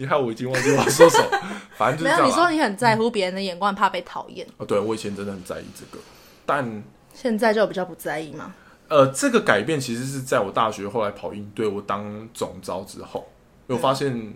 [0.00, 1.40] 你看我已经忘记我要说什么，
[1.76, 2.16] 反正就是。
[2.16, 4.46] 没有，你说你很在乎别人的眼光，怕被讨厌。
[4.56, 6.02] 哦，对，我以前真的很在意这个，
[6.46, 8.54] 但现在就比较不在意嘛？
[8.88, 13.28] 呃，这个改变其实是在我大学后来跑营队，我当总招之后，
[13.66, 14.32] 我发现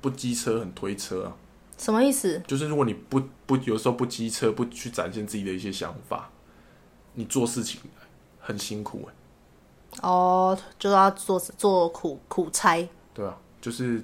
[0.00, 1.32] 不机车很推车啊。
[1.80, 2.40] 什么意思？
[2.46, 6.30] 就是如果你不不有时候不机车，不去展现自己的一些想法，
[7.14, 7.80] 你做事情
[8.38, 9.14] 很辛苦哎。
[10.02, 12.86] 哦，就要做做苦苦差。
[13.14, 14.02] 对啊，就是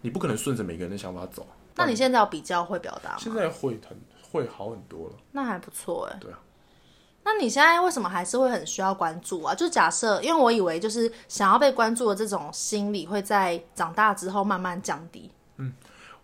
[0.00, 1.46] 你不可能顺着每个人的想法走。
[1.74, 3.16] 那你现在有比较会表达吗？
[3.18, 3.98] 现在会很
[4.32, 5.14] 会好很多了。
[5.32, 6.16] 那还不错哎。
[6.18, 6.38] 对啊。
[7.22, 9.54] 那你现在为什么还是会很需要关注啊？
[9.54, 15.30] 就假设，因为我以为就是想要被关注的这种心理会在长大之后慢慢降低。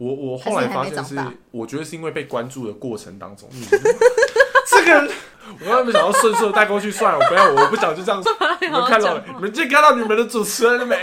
[0.02, 0.06] 嗯。
[0.06, 1.16] 我我后来发现是，
[1.50, 3.48] 我觉得是因为被关注的过程当中，
[4.68, 5.10] 这个人
[5.60, 8.22] 我刚才没想要顺顺带过去算了，我不要，我不想就这样。
[8.60, 10.96] 你们看到，你们今天看到你们的主持人了没？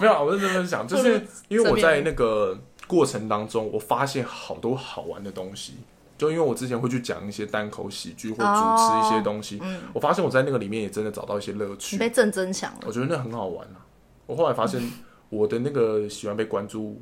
[0.00, 5.74] 没有，我认真分享，就是因为我在那个过程当中，我发现好多好玩的东西。
[6.16, 9.60] 就因为我之前会去讲一些单口喜剧或主持一些东西，
[9.92, 11.94] 我发现我在那个里面也真的找到一些乐趣。
[11.94, 13.86] 你被正增强了，我觉得那很好玩啊。
[14.26, 14.82] 我后来发现
[15.28, 17.00] 我的那个喜欢被关注。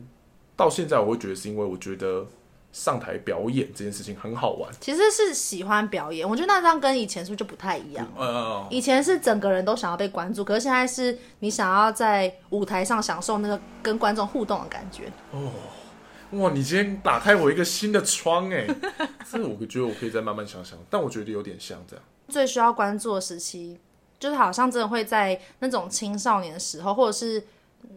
[0.56, 2.26] 到现在我会觉得是因为我觉得
[2.72, 4.70] 上台表演这件事情很好玩。
[4.80, 8.06] 其实是喜欢表演，我觉得那这样跟以前是不是就不太一样？
[8.18, 15.12] 嗯，以前是整个人都想要被关注，可是现在是你想要在舞台上享受那个跟观众互动的感觉。
[15.32, 15.52] 哦，
[16.32, 16.50] 哇！
[16.52, 18.66] 你今天打开我一个新的窗哎，
[19.30, 22.04] 这我觉得我可以再慢慢想想，但我觉得有点像这样。
[22.28, 23.78] 最需要关注的时期，
[24.18, 27.42] 就是好像真的会在那种青少年的时候，或者是。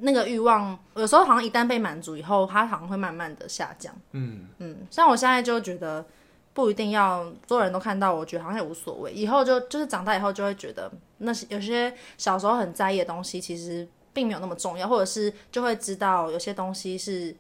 [0.02, 3.94] 那个欲望有时候好像一旦被满足以后，它好像会慢慢的下降。
[4.12, 6.06] 嗯嗯，像我现在就觉得
[6.54, 9.12] 不一定要所有人都看到，我觉得好像也无所谓。
[9.12, 17.36] 以后就就是长大以后就会觉得那些有些小时候很在意的东西，其实并没有那么重要，或者是就会知道有些东西是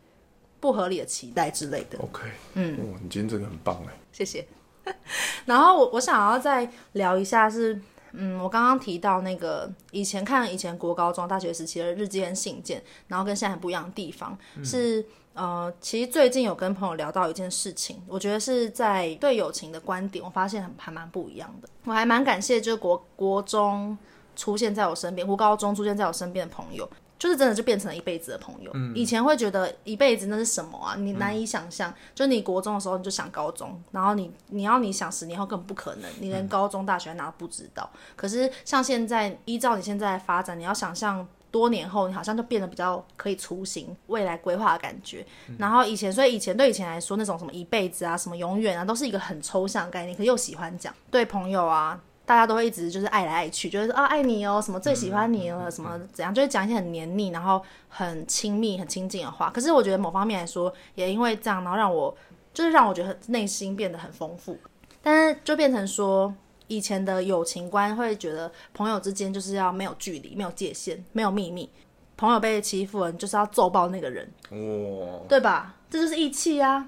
[0.59, 1.97] 不合理的期待之类的。
[1.99, 2.23] OK，
[2.55, 4.45] 嗯，哇，你今天真的很棒哎，谢谢。
[5.45, 7.79] 然后我我想要再聊一下是。
[8.13, 21.69] 嗯，我刚刚提到那个以前看以前国高中、大学时期的日记跟信件，然后跟现在很不一样的地方、嗯、是，呃，其实最近有跟朋友聊到一件事情，我觉得是在对友情的观点，我发现很还蛮不一样的。
[21.85, 23.97] 我还蛮感谢，就是国国中
[24.35, 26.89] 出现在我身边，国高中出现在我身边的朋友。
[27.19, 28.71] 就是真的就变成了一辈子的朋友。
[28.73, 30.95] 嗯，以前会觉得一辈子那是什么啊？
[30.95, 31.91] 你难以想象。
[31.91, 37.87] 嗯、就你国中的时候你就想高中，然后你你要你想十年后根本不可能，你连高中大学哪都不知道。
[37.93, 45.25] 嗯、可是像现在依照你现在的发展，你要想象多年后，你好像就变得比较可以雏形未来规划的感觉。
[45.47, 50.15] 嗯、然后以前，所以以前对以前来说，那种什么一辈子啊，什么永远啊，都是一个很抽象的概念。
[50.15, 51.99] 可是又喜欢讲对朋友啊。
[52.29, 59.49] 大家都会一直就是爱来爱去，就是说啊爱你哦，什么最喜欢你了，什么怎样，就会讲一些很黏腻，然后很亲密、很亲近的话。
[59.49, 62.15] 可是我觉得某方面来说，也因为这样，然后让我
[62.53, 64.55] 就是让我觉得内心变得很丰富。
[65.01, 66.31] 但是就变成说，
[66.67, 71.67] 以前的友情观会觉得朋友之间就是要没有距离、没有界限、没有秘密。
[72.15, 75.73] 朋友被欺负了，你就是要揍爆那个人，哇，对吧？
[75.89, 76.85] 这就是义气啊。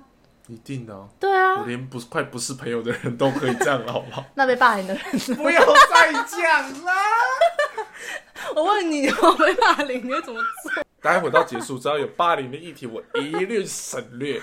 [0.48, 4.26] 一定的，对啊，我连不快不是朋友的人都可以这样，好不好？
[4.36, 6.94] 那被霸凌的人不要再讲啦！
[8.56, 10.84] 我问你，我被霸凌，你会怎么做？
[11.02, 14.42] 待会到结束，只要有霸凌的议题，我一律省略。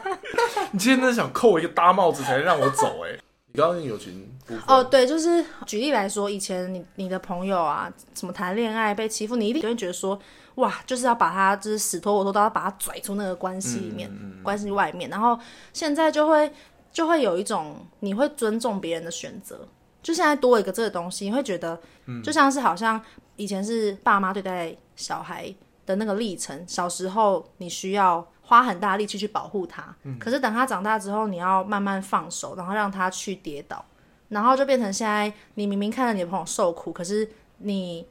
[0.70, 3.04] 你今天真的想扣我一个大帽子才能让我走？
[3.04, 3.18] 哎，
[3.52, 4.30] 你刚刚友情
[4.66, 10.18] 哦，对，就是举例来说，以前你你的朋友啊，什么谈恋爱被欺负，你一定就会觉得说。
[10.56, 15.08] 哇，就是要把他，就是死拖活拖都要把他拽出那个关系里面，嗯嗯嗯、关系外面。
[15.08, 15.38] 然后
[15.72, 16.52] 现在就会
[16.90, 19.66] 就会有一种你会尊重别人的选择。
[20.02, 21.80] 就现在多一个这个东西，你会觉得，
[22.24, 23.00] 就像是好像
[23.36, 25.54] 以前是爸妈对待小孩
[25.86, 26.64] 的那个历程。
[26.66, 33.84] 小时候你需要花很大力气去保护他，可是等他长大之后，你要慢慢放手，然后让他去跌倒，
[34.28, 38.04] 然后就变成现在你明明看着你的朋友受苦，可是你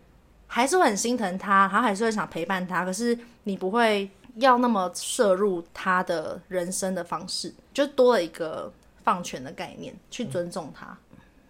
[0.54, 8.70] 还是会很心疼他，他还是会想陪伴他，可是你不会要那么摄入他的人生的方式，就多了一个
[9.02, 10.98] 放权的概念，去尊重他。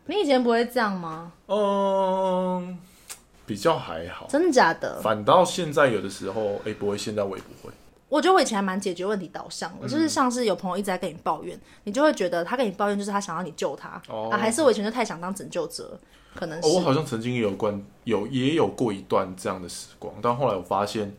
[0.06, 1.32] 你以前不会这样吗？
[1.48, 2.78] 嗯，
[3.48, 4.28] 比较还好。
[4.30, 5.02] 真的假的？
[5.02, 7.74] 反倒现在有的时候，哎、欸，不会，现在我也不会。
[8.08, 16.00] 我觉得我以前还蛮解决问题导向的，嗯、就是像是有朋友一直在跟你抱怨，你就会觉得他跟你抱怨就是他想要你救他、哦、啊，还是我以前就太想当拯救者，
[16.36, 16.68] 可能是。
[16.68, 21.16] 哦、我好像曾经也有关有也有过一段这样的时光，但后来我发现，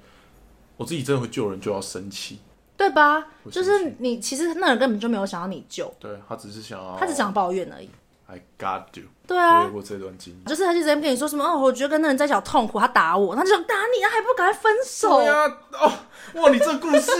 [0.76, 2.38] 我自己真的会救人就要生气，
[2.76, 3.24] 对吧？
[3.50, 7.88] 就是你其实那人根本就没有想要你救，对，他只是想要，他只想抱怨而已。
[8.26, 9.04] I got you。
[9.26, 15.20] 对啊，我有过这段经历，就是他就直接跟你说什么哦，我觉得跟那人在一起好痛苦，他打我，他就想打你他，还不赶快分手？
[15.20, 15.92] 对啊，哦，
[16.40, 17.12] 哇，你这故事，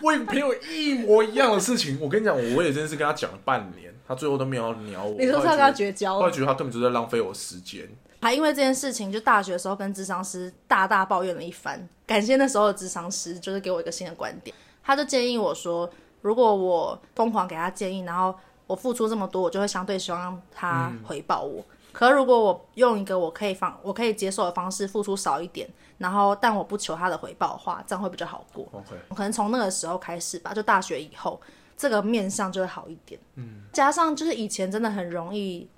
[0.00, 1.98] 我有朋友一模一样的事情。
[2.00, 5.14] 我跟你讲，我也真的是跟他讲了半年，他最后都没有要鸟我。
[5.18, 6.20] 你说他跟他绝交了？
[6.20, 7.88] 后来觉得他根本就在浪费我时间。
[8.20, 11.88] 还因为这件事情，就大学的时候跟智商师大大抱怨了一番。
[12.06, 15.90] 感谢那时候的智商师，就是给我一个新的观点，他就建议我说，
[16.22, 18.34] 如果我疯狂给他建议，然后。
[18.66, 21.60] 我付出这么多，我就会相对希望他回报我。
[21.60, 28.66] 嗯、可是如果我用一个我可以方我可以接受的方式付出少一点，然后但我不求他的回报的话，这样会比较好过。
[28.72, 29.14] Okay.
[29.14, 31.38] 可能从那个时候开始吧，就大学以后，
[31.76, 33.20] 这个面相就会好一点。
[33.36, 35.68] 嗯，加上就是以前真的很容易，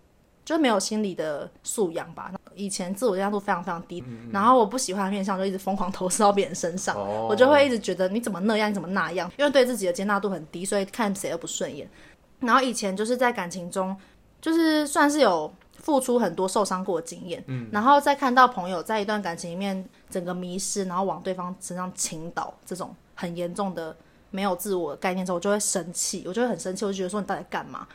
[0.44, 2.32] 就是没有心理的素养吧。
[2.54, 11.86] 以前自我接纳度非常非常低，嗯、然后我不喜欢的面相就一直疯狂投射到别人身上，哦、我就会一直觉得你怎么那样，你怎么那样，因为对自己的接纳度很低，所以看谁都不顺眼。
[12.40, 13.94] 然后以前就是在感情中，
[14.40, 17.44] 就是算是有付出很多、受伤过的经验。
[17.46, 23.94] 嗯，然后再看到朋友在一段感情里面整个迷失，然后往对方身上倾倒这种很严重的
[24.30, 27.86] 没有自我的概念之后，我就会生气，我就会很生气，我就觉得说你到底干嘛？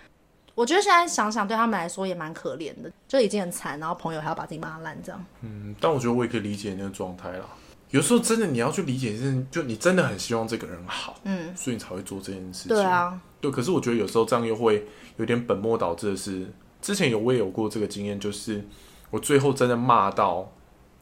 [0.53, 5.25] 我觉得现在想想，对他们来说也蛮可怜的，就已经很惨，然后朋友还要把自己骂烂这样。
[5.41, 7.45] 嗯，但我觉得我也可以理解那个状态啦。
[7.89, 12.75] 有时候真的你要去理解，是就你真的很希望这个人好，嗯，所以你才会做这件事情。
[12.75, 13.19] 对啊。
[13.39, 14.85] 对，可是我觉得有时候这样又会
[15.17, 16.47] 有点本末倒置的是，
[16.81, 18.63] 之前有我也有过这个经验，就是
[19.09, 20.49] 我最后真的骂到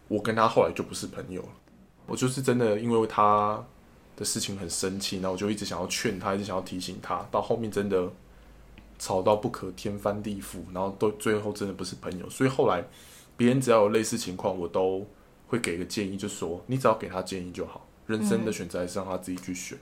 [0.08, 1.50] 我跟他后来就不是朋友了。
[2.06, 3.64] 我就是真的因为他
[4.20, 8.12] 的事情很生气，然后我就一直想要劝他，一直想要提醒他，到后面真的
[9.00, 12.30] 吵到不可天翻地覆，然后都最后真的不是朋友。
[12.30, 12.84] 所以后来
[13.38, 15.08] 别人只要有类似情况，我都
[15.48, 17.86] 会给个建议，就说你只要给他建议就好。
[18.08, 19.78] 人生的选择还是让他自己去选，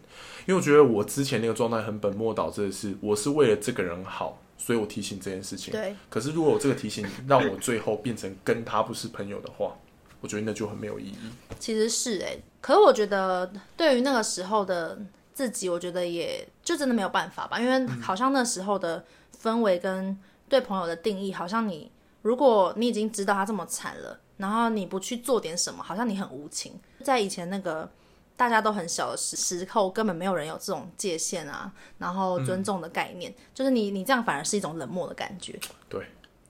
[0.46, 5.72] 因为我觉得我之前那个状态很本末倒置的是，我是为了这个人好，所以我提醒这件事情。
[5.72, 5.96] 对。
[6.10, 9.74] 可是如果我这个提醒让我最后变成跟他不是朋友的话，
[10.22, 11.18] 我觉得那就很没有意义。
[11.60, 15.00] 其实是哎、欸，可是我觉得对于那个时候的
[15.34, 19.06] 自己，我觉得也就真的没有办法吧，因为好像那时候的
[19.42, 26.80] 氛围跟对朋友的定义，好像你如果你已经知道他这么惨了，然后你不去做点什么，好像你很无情。
[27.04, 27.90] 在以前那个。
[28.38, 36.06] 大家都很小的时时候，根本没有人有这种界限啊，然后尊重的概念，嗯、就是你你这样反而是一种冷漠的感觉，对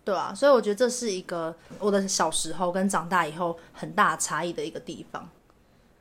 [0.08, 5.28] 对啊，所以我觉得这是一个我的小时候跟长大以后很大差异的一个地方。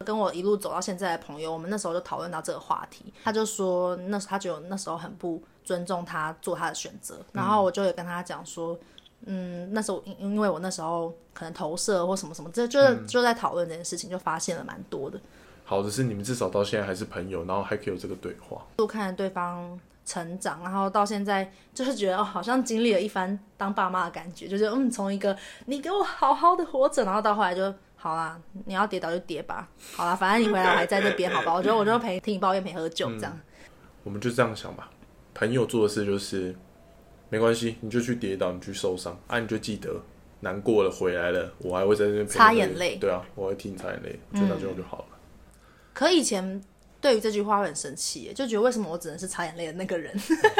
[0.04, 8.78] 跟我一路走到现在的朋友，我们那时候就讨论到这个话题，他就说那他觉得那时候很不尊重他做他的选择，然后我就也跟他讲说，
[9.24, 15.18] 嗯，那时候因因为我那时候可能投射或什么什么，这就是就在讨论这件事情，就发现了蛮多的。
[15.64, 31.52] 好的是你们至少到现在还是朋友，然后还可以有这个对话，就看对方成长，然后到现在就是觉得哦，好像经历了一番当爸妈的感觉，就是嗯，从一个你给我好好的活着，然后到后来就好啦，你要跌倒就跌吧，好啦，反正你回来我还在这边，好吧？
[31.52, 33.40] 我觉得我就陪听你抱怨，陪喝酒这样、嗯。
[34.04, 34.88] 我们就这样想吧，
[35.34, 36.54] 朋友做的事就是
[37.28, 40.00] 没关系，你就去跌倒，你去受伤，啊，你就记得
[40.38, 45.04] 难过了回来了，我还会在这边擦眼泪，对啊，我会替你擦眼泪，就到这样就好了。
[45.08, 45.12] 嗯
[45.96, 46.62] 可以前
[47.06, 50.12] 对于这句话会很生气，就觉得为什么我只能是擦眼泪的那个人，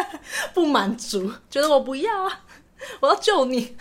[0.54, 2.44] 不满足，觉得我不要啊，
[3.00, 3.76] 我要救你。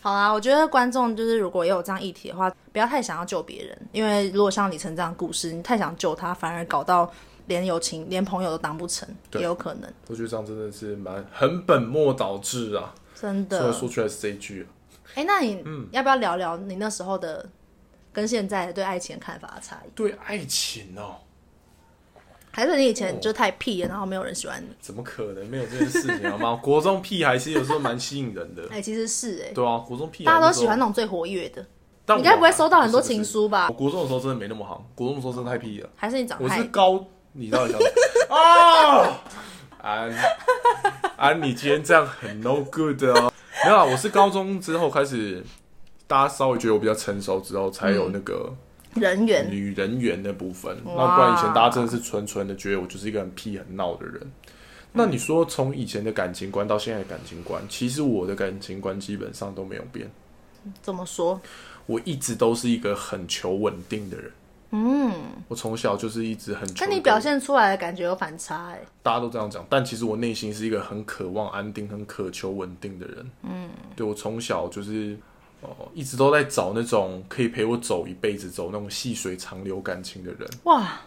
[0.00, 7.12] 好啦，我觉得观众就是如果也有这样议题的话，不要太想要救别人，因为如果像李晨这样的故事，你太想救他，反而搞到
[7.44, 9.92] 连友情、连朋友都当不成，也有可能。
[10.06, 13.60] 我觉得这样真的是蛮很本末倒置啊，真的。
[13.60, 14.66] 说说出来是这一句。
[15.14, 17.46] 哎、欸，那你要不要聊聊你那时候的？
[18.10, 21.18] 跟现在对爱情的看法的差异，对爱情哦，
[22.58, 24.66] 还是你以前就太屁了，然后没有人喜欢你？
[24.80, 26.58] 怎么可能没有这件事情好吗？
[26.60, 28.64] 国中屁孩其实有时候蛮吸引人的。
[28.64, 29.52] 哎、欸，其实是哎、欸。
[29.54, 31.64] 对啊，国中屁孩大家都喜欢那种最活跃的。
[32.04, 33.68] 但你该不会收到很多情书吧？
[33.68, 35.88] 我国中的时候真的没那么好，国中的时候真的太屁了。
[35.94, 36.36] 还是你长？
[36.42, 37.80] 我是高，你到底想？
[38.36, 39.20] 啊，
[39.80, 40.12] 安
[41.16, 43.32] 安，你今天这样很 no good 哦。
[43.64, 45.44] 没有啊，我是高中之后开始，
[46.08, 48.52] 大家稍微觉得我比较成熟之后，才有那个
[48.98, 50.76] 人缘女人缘的部分。
[50.84, 54.20] 那不然以前大家真的是纯纯的觉得我就是一个很屁很闹的人。
[54.92, 60.10] 那你说从以前的感情观到现在的感情观，其实我的感情观基本上都没有变。
[60.82, 61.40] 怎么说？
[61.86, 64.30] 我一直都是一个很求稳定的人。
[64.70, 65.10] 嗯，
[65.48, 66.84] 我从小就是一直很求。
[66.84, 68.80] 跟你表现出来的感觉有反差哎。
[69.02, 73.30] 大家都这样讲，但其实我内心是一个很渴望安定、很渴求稳定的人。
[73.44, 75.16] 嗯，对，我从小就是
[75.60, 80.48] 哦，一直都在找那种可以陪我走一辈子、走那种细水长流感情的人。
[80.64, 81.00] 哇，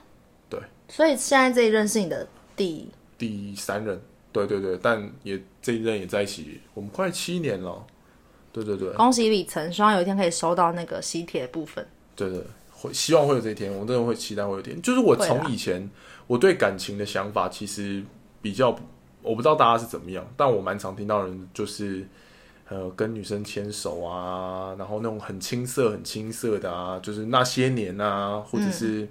[0.49, 2.87] 对，所以现在这一任是你的第
[3.17, 4.01] 第三任。
[4.33, 7.85] 对对对，但也这一任也在一起，我们快七年了。
[8.53, 11.85] 对对对，恭喜李晨，希望有一天可以收到那个喜帖的部分。
[12.15, 12.41] 对对，
[12.71, 14.81] 会希望会有这一天，我真的会期待会有一天。
[14.81, 15.89] 就是我从以前
[16.27, 18.01] 我对感情的想法，其实
[18.41, 18.69] 比较，
[19.21, 22.07] 我不知道大家是怎么样，但我蛮常听到人就是，
[22.71, 29.05] 呃，跟女生牵手啊，然后那种很青涩、很青涩的啊，就是那些年啊，或者是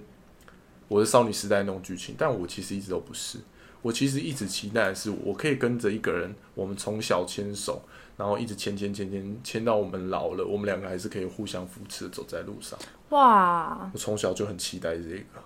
[0.87, 2.17] 我的少女时代那种剧情，嗯。
[2.17, 3.37] 但我其实一直都不是，
[3.83, 7.83] 我其实一直期待的是，我可以跟着一个人，我们从小牵手。
[8.17, 12.77] 然后一直牵牵牵牵牵到我们老了，我们两个还是可以互相扶持走在路上。
[13.09, 13.89] 哇！
[13.91, 15.41] 我从小就很期待这个。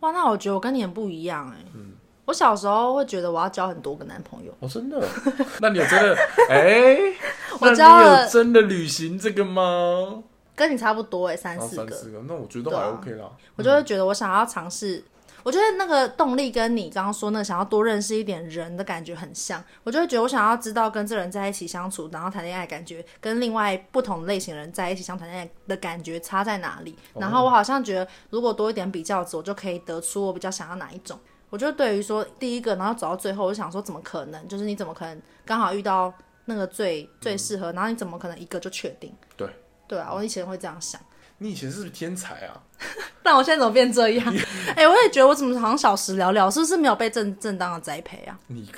[0.00, 1.64] 哇，那我觉得我跟你很不一样哎。
[1.74, 1.92] 嗯。
[2.26, 4.52] 我小时候会觉得我要交很多个男朋友。
[4.60, 5.02] 哦，真的？
[5.62, 6.14] 那你有真的？
[6.50, 7.14] 哎、欸，
[7.58, 10.22] 我交了，有真的旅行这个吗？
[10.54, 11.88] 跟你差不多哎，三四个。
[11.90, 13.24] 三四个，那我觉得还 OK 啦。
[13.26, 15.02] 啊、我就会觉得我想要尝试。
[15.42, 26.98] 我觉得那个动力跟你刚刚说那想要多认识一点人的感觉很像，我就会觉得我想要知道跟这人在一起相处，然后谈恋爱，感觉跟另外不同类型的人在一起相谈恋爱的感觉差在哪里。
[27.14, 31.16] 然后我好像觉得，如果多一点比较值，我就可以得出我比较想要哪一种。
[31.50, 34.48] 我就对于说第一个，然后走到最后，我就想说怎么可能？
[34.48, 36.12] 就是你怎么可能刚好遇到
[36.46, 37.72] 那个最最适合？
[37.72, 39.14] 然后你怎么可能一个就确定？
[39.36, 39.48] 对
[39.86, 41.00] 对啊，我以前会这样想。
[41.38, 42.62] 你以前是不是天才啊？
[43.22, 44.34] 但我现在怎么变这样？
[44.68, 48.38] 哎、欸，我也觉得我怎么好像小时了了，是不是没有被正正当的栽培啊？
[48.48, 48.70] 你，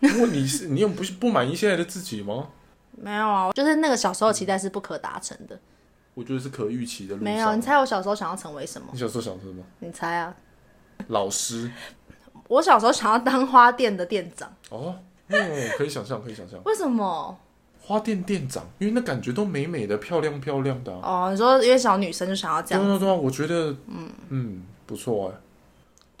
[0.00, 2.48] 如果你是你有不不满意现在的自己吗？
[2.92, 5.58] 没有啊，就是那个小时候期待是不可达成的。
[6.12, 7.16] 我觉得是可预期的。
[7.16, 8.88] 没有，你猜我小时候想要成为什么？
[8.92, 9.64] 你小时候想成什么？
[9.80, 10.34] 你猜啊？
[11.08, 11.70] 老师。
[12.48, 14.52] 我小时候想要当花店的店长。
[14.70, 14.94] 哦，
[15.28, 16.60] 嗯，可以想象，可以想象。
[16.64, 17.38] 为什么？
[17.86, 21.00] 花店店长，因为那感觉都美美的、漂亮漂亮的、啊。
[21.02, 22.82] 哦，你说因为小女生就想要这样？
[22.82, 25.34] 对对对，我觉得，嗯嗯，不错哎。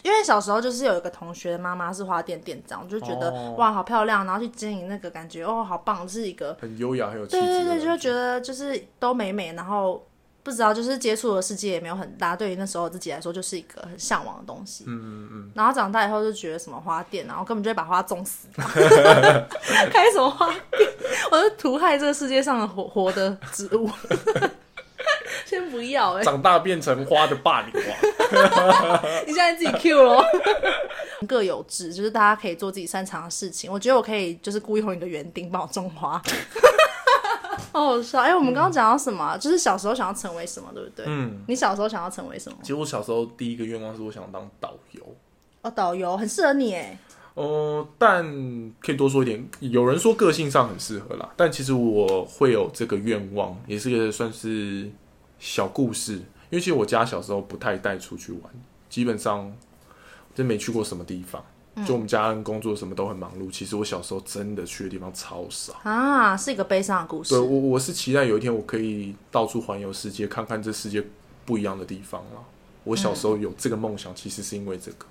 [0.02, 7.46] 因为小时候就是有一个同学妈妈是花店店长，我就觉得、哦、哇，好漂亮，然后去经营那个感觉哦，好棒，是一个很优雅、很有气质。
[7.46, 10.04] 对对对，就会觉得就是都美美，然后。
[10.44, 14.84] 不知道，就是接触的世界也没有很大，对于那时候自己来说，就是一个很向往的东西。
[14.86, 15.50] 嗯嗯嗯。
[15.54, 18.46] 然后长大以后就觉得什么花店，然后根本就会把花种死。
[19.90, 20.90] 开什么花店？
[21.32, 23.90] 我就屠害这个世界上的活活的植物。
[25.46, 26.24] 先不要哎、欸。
[26.24, 29.02] 长大变成花的霸凌王。
[29.26, 30.24] 你现在自己 Q 咯。
[31.26, 33.72] 各有志，就是大家可以做自己擅长的事情。
[33.72, 36.20] 我觉得我可以，就是故意红一个园丁帮我种花。
[37.56, 38.20] 好好笑！
[38.20, 39.40] 哎、欸，我们刚刚讲到什么、啊嗯？
[39.40, 41.04] 就是小时候想要成为什么，对不对？
[41.08, 41.42] 嗯。
[41.48, 42.58] 你小时候想要成为什么？
[42.62, 45.02] 其实我小时候第一个愿望是我想当导游。
[45.62, 46.98] 哦，导游很适合你哎。
[47.34, 48.24] 哦、呃，但
[48.80, 49.44] 可以多说一点。
[49.60, 54.90] 有人说个性上很适合啦，但其实我会有这个愿望，也是个算是
[55.38, 56.12] 小故事。
[56.50, 58.42] 因为其实我家小时候不太带出去玩，
[58.88, 59.52] 基本上
[60.34, 61.44] 真没去过什么地方。
[61.84, 67.30] 就我们家人工作什么都很忙碌，其实我小时候真的去的地方超少啊，是一个悲伤的故事。
[67.30, 71.02] 对，我我是期待有一天我可以到处环游世界，看看这世界
[71.44, 72.40] 不一样的地方了。
[72.84, 75.06] 我小时候有这个梦想，其实是因为这个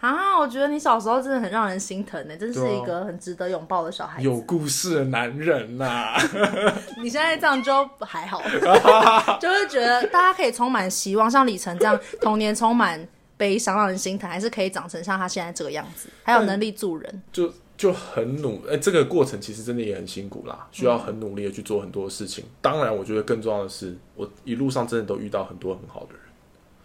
[0.00, 0.38] 啊。
[0.38, 6.22] 我觉得你小时候真的很让人心疼呢，真是一个很值得拥抱的小孩子，有故事的男人呐、啊。
[7.02, 8.40] 你现在这样就还好，
[9.38, 13.06] 就是觉得大家可以充满希望，像李晨这样童年充满。
[13.36, 18.62] 悲伤让人心疼，还是可以长成像他现在这个样子，还有能力助人，就就很努。
[18.66, 22.44] 哎、欸，这个过程其实真的也很辛苦啦，需要很努力的去做很多事情。
[22.44, 26.22] 嗯、当然，我觉得更重要的是，我一路上真的都遇到很多很好的人，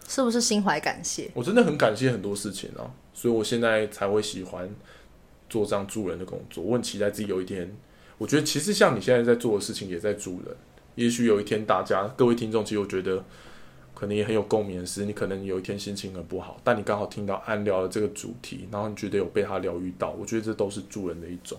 [0.06, 1.30] 是不是心怀感谢？
[1.32, 2.84] 我真的很感谢很多事情啊，
[3.14, 4.68] 所以我现在才会喜欢
[5.48, 6.62] 做这样助人的工作。
[6.62, 7.74] 我很期待自己有一天，
[8.18, 10.54] 我觉得其实像你现在在做的事情，也在助人。
[10.96, 13.24] 也许有一天，大家各位听众，其实我觉得。
[14.02, 21.56] 可能也很有共鸣的是，你可能有一天心情很不好，但你刚好听到暗聊的这个主题，然后你觉得有被他疗愈到，我觉得这都是助人的一种。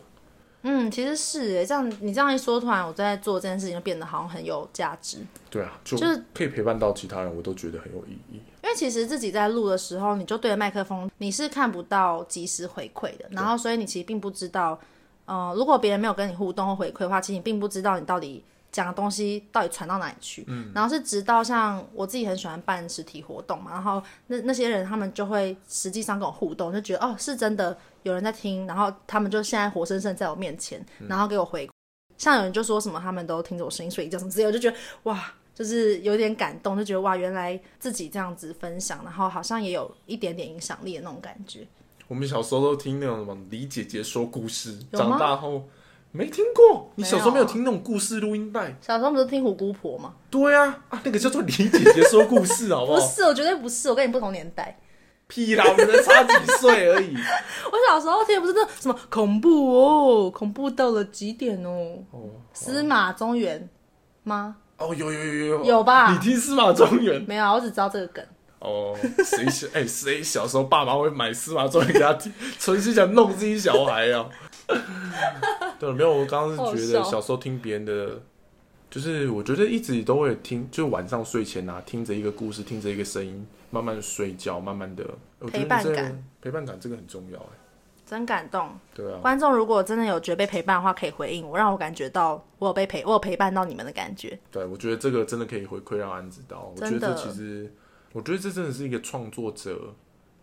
[0.63, 5.19] 嗯，其实是诶，这样你这样一说，突然我在做这件事情就变得好像很有价值。
[5.49, 8.41] 对啊，就是可以陪伴到其他人，我都觉得很有意义。
[8.61, 14.77] 因为其实自己在录的时候，你就对着麦克风，你是看不到及时回馈的，然后所以你其实并不知道，
[15.23, 18.43] 呃，如果别人没有跟你互动或回馈的话，其实你并不知道你到底。
[18.73, 20.43] 讲的东西到底传到哪里去？
[20.47, 31.67] 嗯，然后是直到像我自己很喜欢办实体活动嘛，然后那那些人他们就会实际上跟我互动，就觉得哦是真的有人在听，然后他们就现在活生生在我面前，然后给我回。
[31.67, 31.71] 嗯、
[32.17, 41.67] 像有人就说什么他们都听着我声音睡觉什么之类，我就觉得哇，就是有点感动，就觉得哇，原来自己这样子分享，然后好像也有一点点影响力的那种感觉。
[42.07, 45.69] 我们小时候都听那种什么李姐姐说故事，长大后。
[46.15, 48.77] 没听过，你小时候没有听那种故事录音带？
[48.79, 50.13] 小时候不是听虎姑婆吗？
[50.29, 52.99] 对啊，啊，那个叫做李姐姐说故事，好不好？
[52.99, 54.77] 不是，我绝对不是，我跟你不同年代。
[55.27, 57.15] 屁啦，我们才差几岁而已。
[57.65, 61.97] 我小时候听的不是那什么恐怖哦，恐怖到了极点哦。
[62.11, 63.67] 哦，司马中原
[64.21, 64.57] 吗？
[64.77, 66.11] 哦，有有有有有，有吧？
[66.11, 67.19] 你听司马中原？
[67.23, 68.23] 没有啊，我只知道这个梗。
[68.59, 68.95] 哦，
[69.25, 74.29] 谁小 哎，谁小时候爸妈会买司马中原给他听，纯是想弄自己小孩啊？
[75.83, 76.13] 对，没有。
[76.13, 78.21] 我刚刚是觉得小时候听别人的，
[78.89, 85.03] 就是我觉得一直都会听，就晚上睡前啊，听着一个故事，听着一个声音，慢慢睡觉，慢慢的
[85.47, 87.57] 陪伴感，陪伴感这个很重要哎，
[88.05, 88.69] 真感动。
[88.95, 94.39] 对啊，观众如果真的有觉得被陪伴的话，可以回应我，让我感觉到我有被陪，我有陪伴到你们的感觉。
[94.49, 96.71] 对，我觉得这个真的可以回馈让安知道。
[96.73, 97.73] 我觉得这其实，
[98.13, 99.93] 我觉得这真的是一个创作者。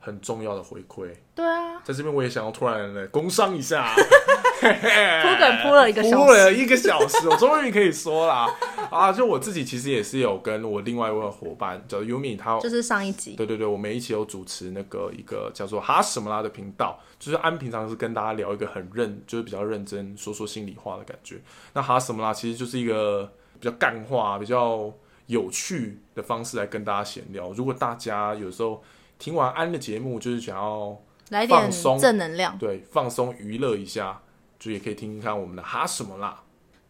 [0.03, 3.95] 很重要的回馈，对啊，在这边我也想要突然来工商一下，
[4.59, 8.49] 铺梗铺了一个小时，铺了一个小时，我终于可以说啦
[8.91, 9.13] 啊！
[9.13, 21.37] 就我自己其实也是有跟我另外一位伙伴叫 Yumi，他就是上一集，对对对，我们一起有主持那个一个叫做哈什么啦的频道，就是安平常是跟大家聊一个很认，就是比较认真说说心里话的感觉。
[21.75, 23.31] 那哈什么啦其实就是一个
[23.61, 24.91] 比较干话、比较
[25.27, 27.53] 有趣的方式来跟大家闲聊。
[27.53, 28.83] 如果大家有时候。
[29.21, 30.99] 听完安的节目，就是想要
[31.29, 34.21] 来点正能量，对，放松娱乐一下，
[34.59, 36.43] 就也可以听听看我们的哈什么啦。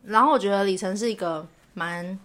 [0.04, 2.18] 然后我觉得李晨是一个蛮，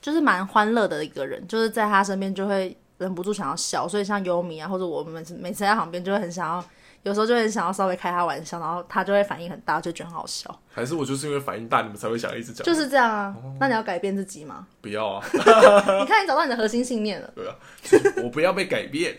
[0.00, 6.64] 就是蛮欢乐的一个人，就是在他身边就会忍不住想要笑，所以像优米啊，或者我们每次在旁边就会很想要，
[7.02, 10.58] 有时候就会很想要稍微开他玩笑，然后他就会反应很大，就觉得很好笑。
[10.72, 12.64] 还是我就是因为反应大，你们才会想一直讲？
[12.64, 13.36] 就是这样啊。
[13.36, 14.66] 哦、那你要改变自己吗？
[14.80, 15.24] 不要啊。
[15.32, 17.30] 你看，你找到你的核心信念了。
[17.36, 17.54] 对啊，
[18.24, 19.16] 我不要被改变。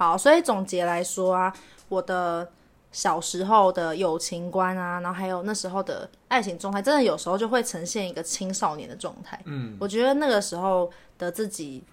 [0.00, 1.54] 好，所以总结来说啊，
[1.90, 2.50] 我的
[2.90, 9.38] 小时候的友情观啊，然后还有那时候的爱情状态，真的有时候就会呈现一个青少年的状态。
[9.44, 11.84] 嗯，我觉得那个时候的自己，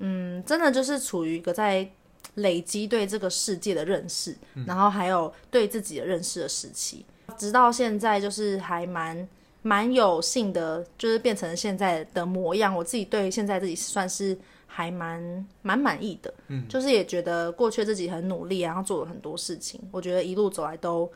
[0.00, 1.88] 嗯，真的就是处于一个在
[2.34, 7.06] 累积对这个世界的认识，嗯、然后还有对自己的认识的时期，
[7.38, 9.26] 直到现在就是还蛮
[9.62, 12.76] 蛮有幸的，就是变成现在的模样。
[12.76, 14.38] 我自己对现在自己算是。
[14.78, 21.10] 还蛮蛮满意的，嗯，就是也觉得过去自己很努力，然后做了很多事情，我觉得一路走来都，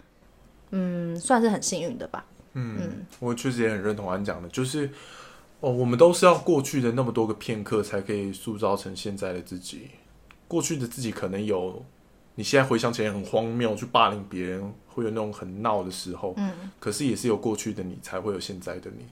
[0.70, 2.24] 嗯，算是很幸运的吧。
[2.54, 4.90] 嗯，嗯，我确实也很认同安讲的，就是
[5.60, 9.90] 哦，我们都是要过去的那么多个片刻，才可以塑造成现在的自己。
[10.48, 11.84] 过去的自己可能有，
[12.34, 19.06] 你现在回想起来很荒谬，去霸凌别人，会有那种很闹的时候，嗯，可是也是有过去的你，才会有现在的你。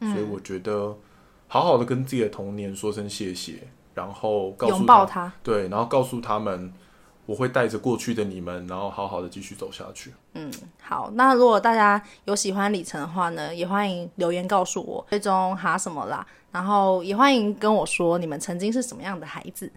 [0.00, 0.92] 嗯，所以我觉得，
[1.46, 3.62] 好好的跟自己的童年说声谢谢。
[3.94, 6.72] 然后告诉他，对，然后告诉他们，
[7.26, 10.12] 我会带着过去的你们，然后好好的继续走下去。
[10.34, 10.50] 嗯，
[10.82, 19.70] 好，那如果大家有喜欢李晨的话呢，也欢迎留言告诉我，最终哈什么啦，然后也欢迎跟我说你们曾经是什么样的孩子。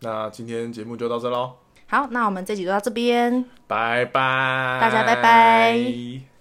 [0.00, 1.52] 那今天节目就到这喽。
[1.86, 6.31] 好，那我们这集就到这边，拜拜，大家拜拜。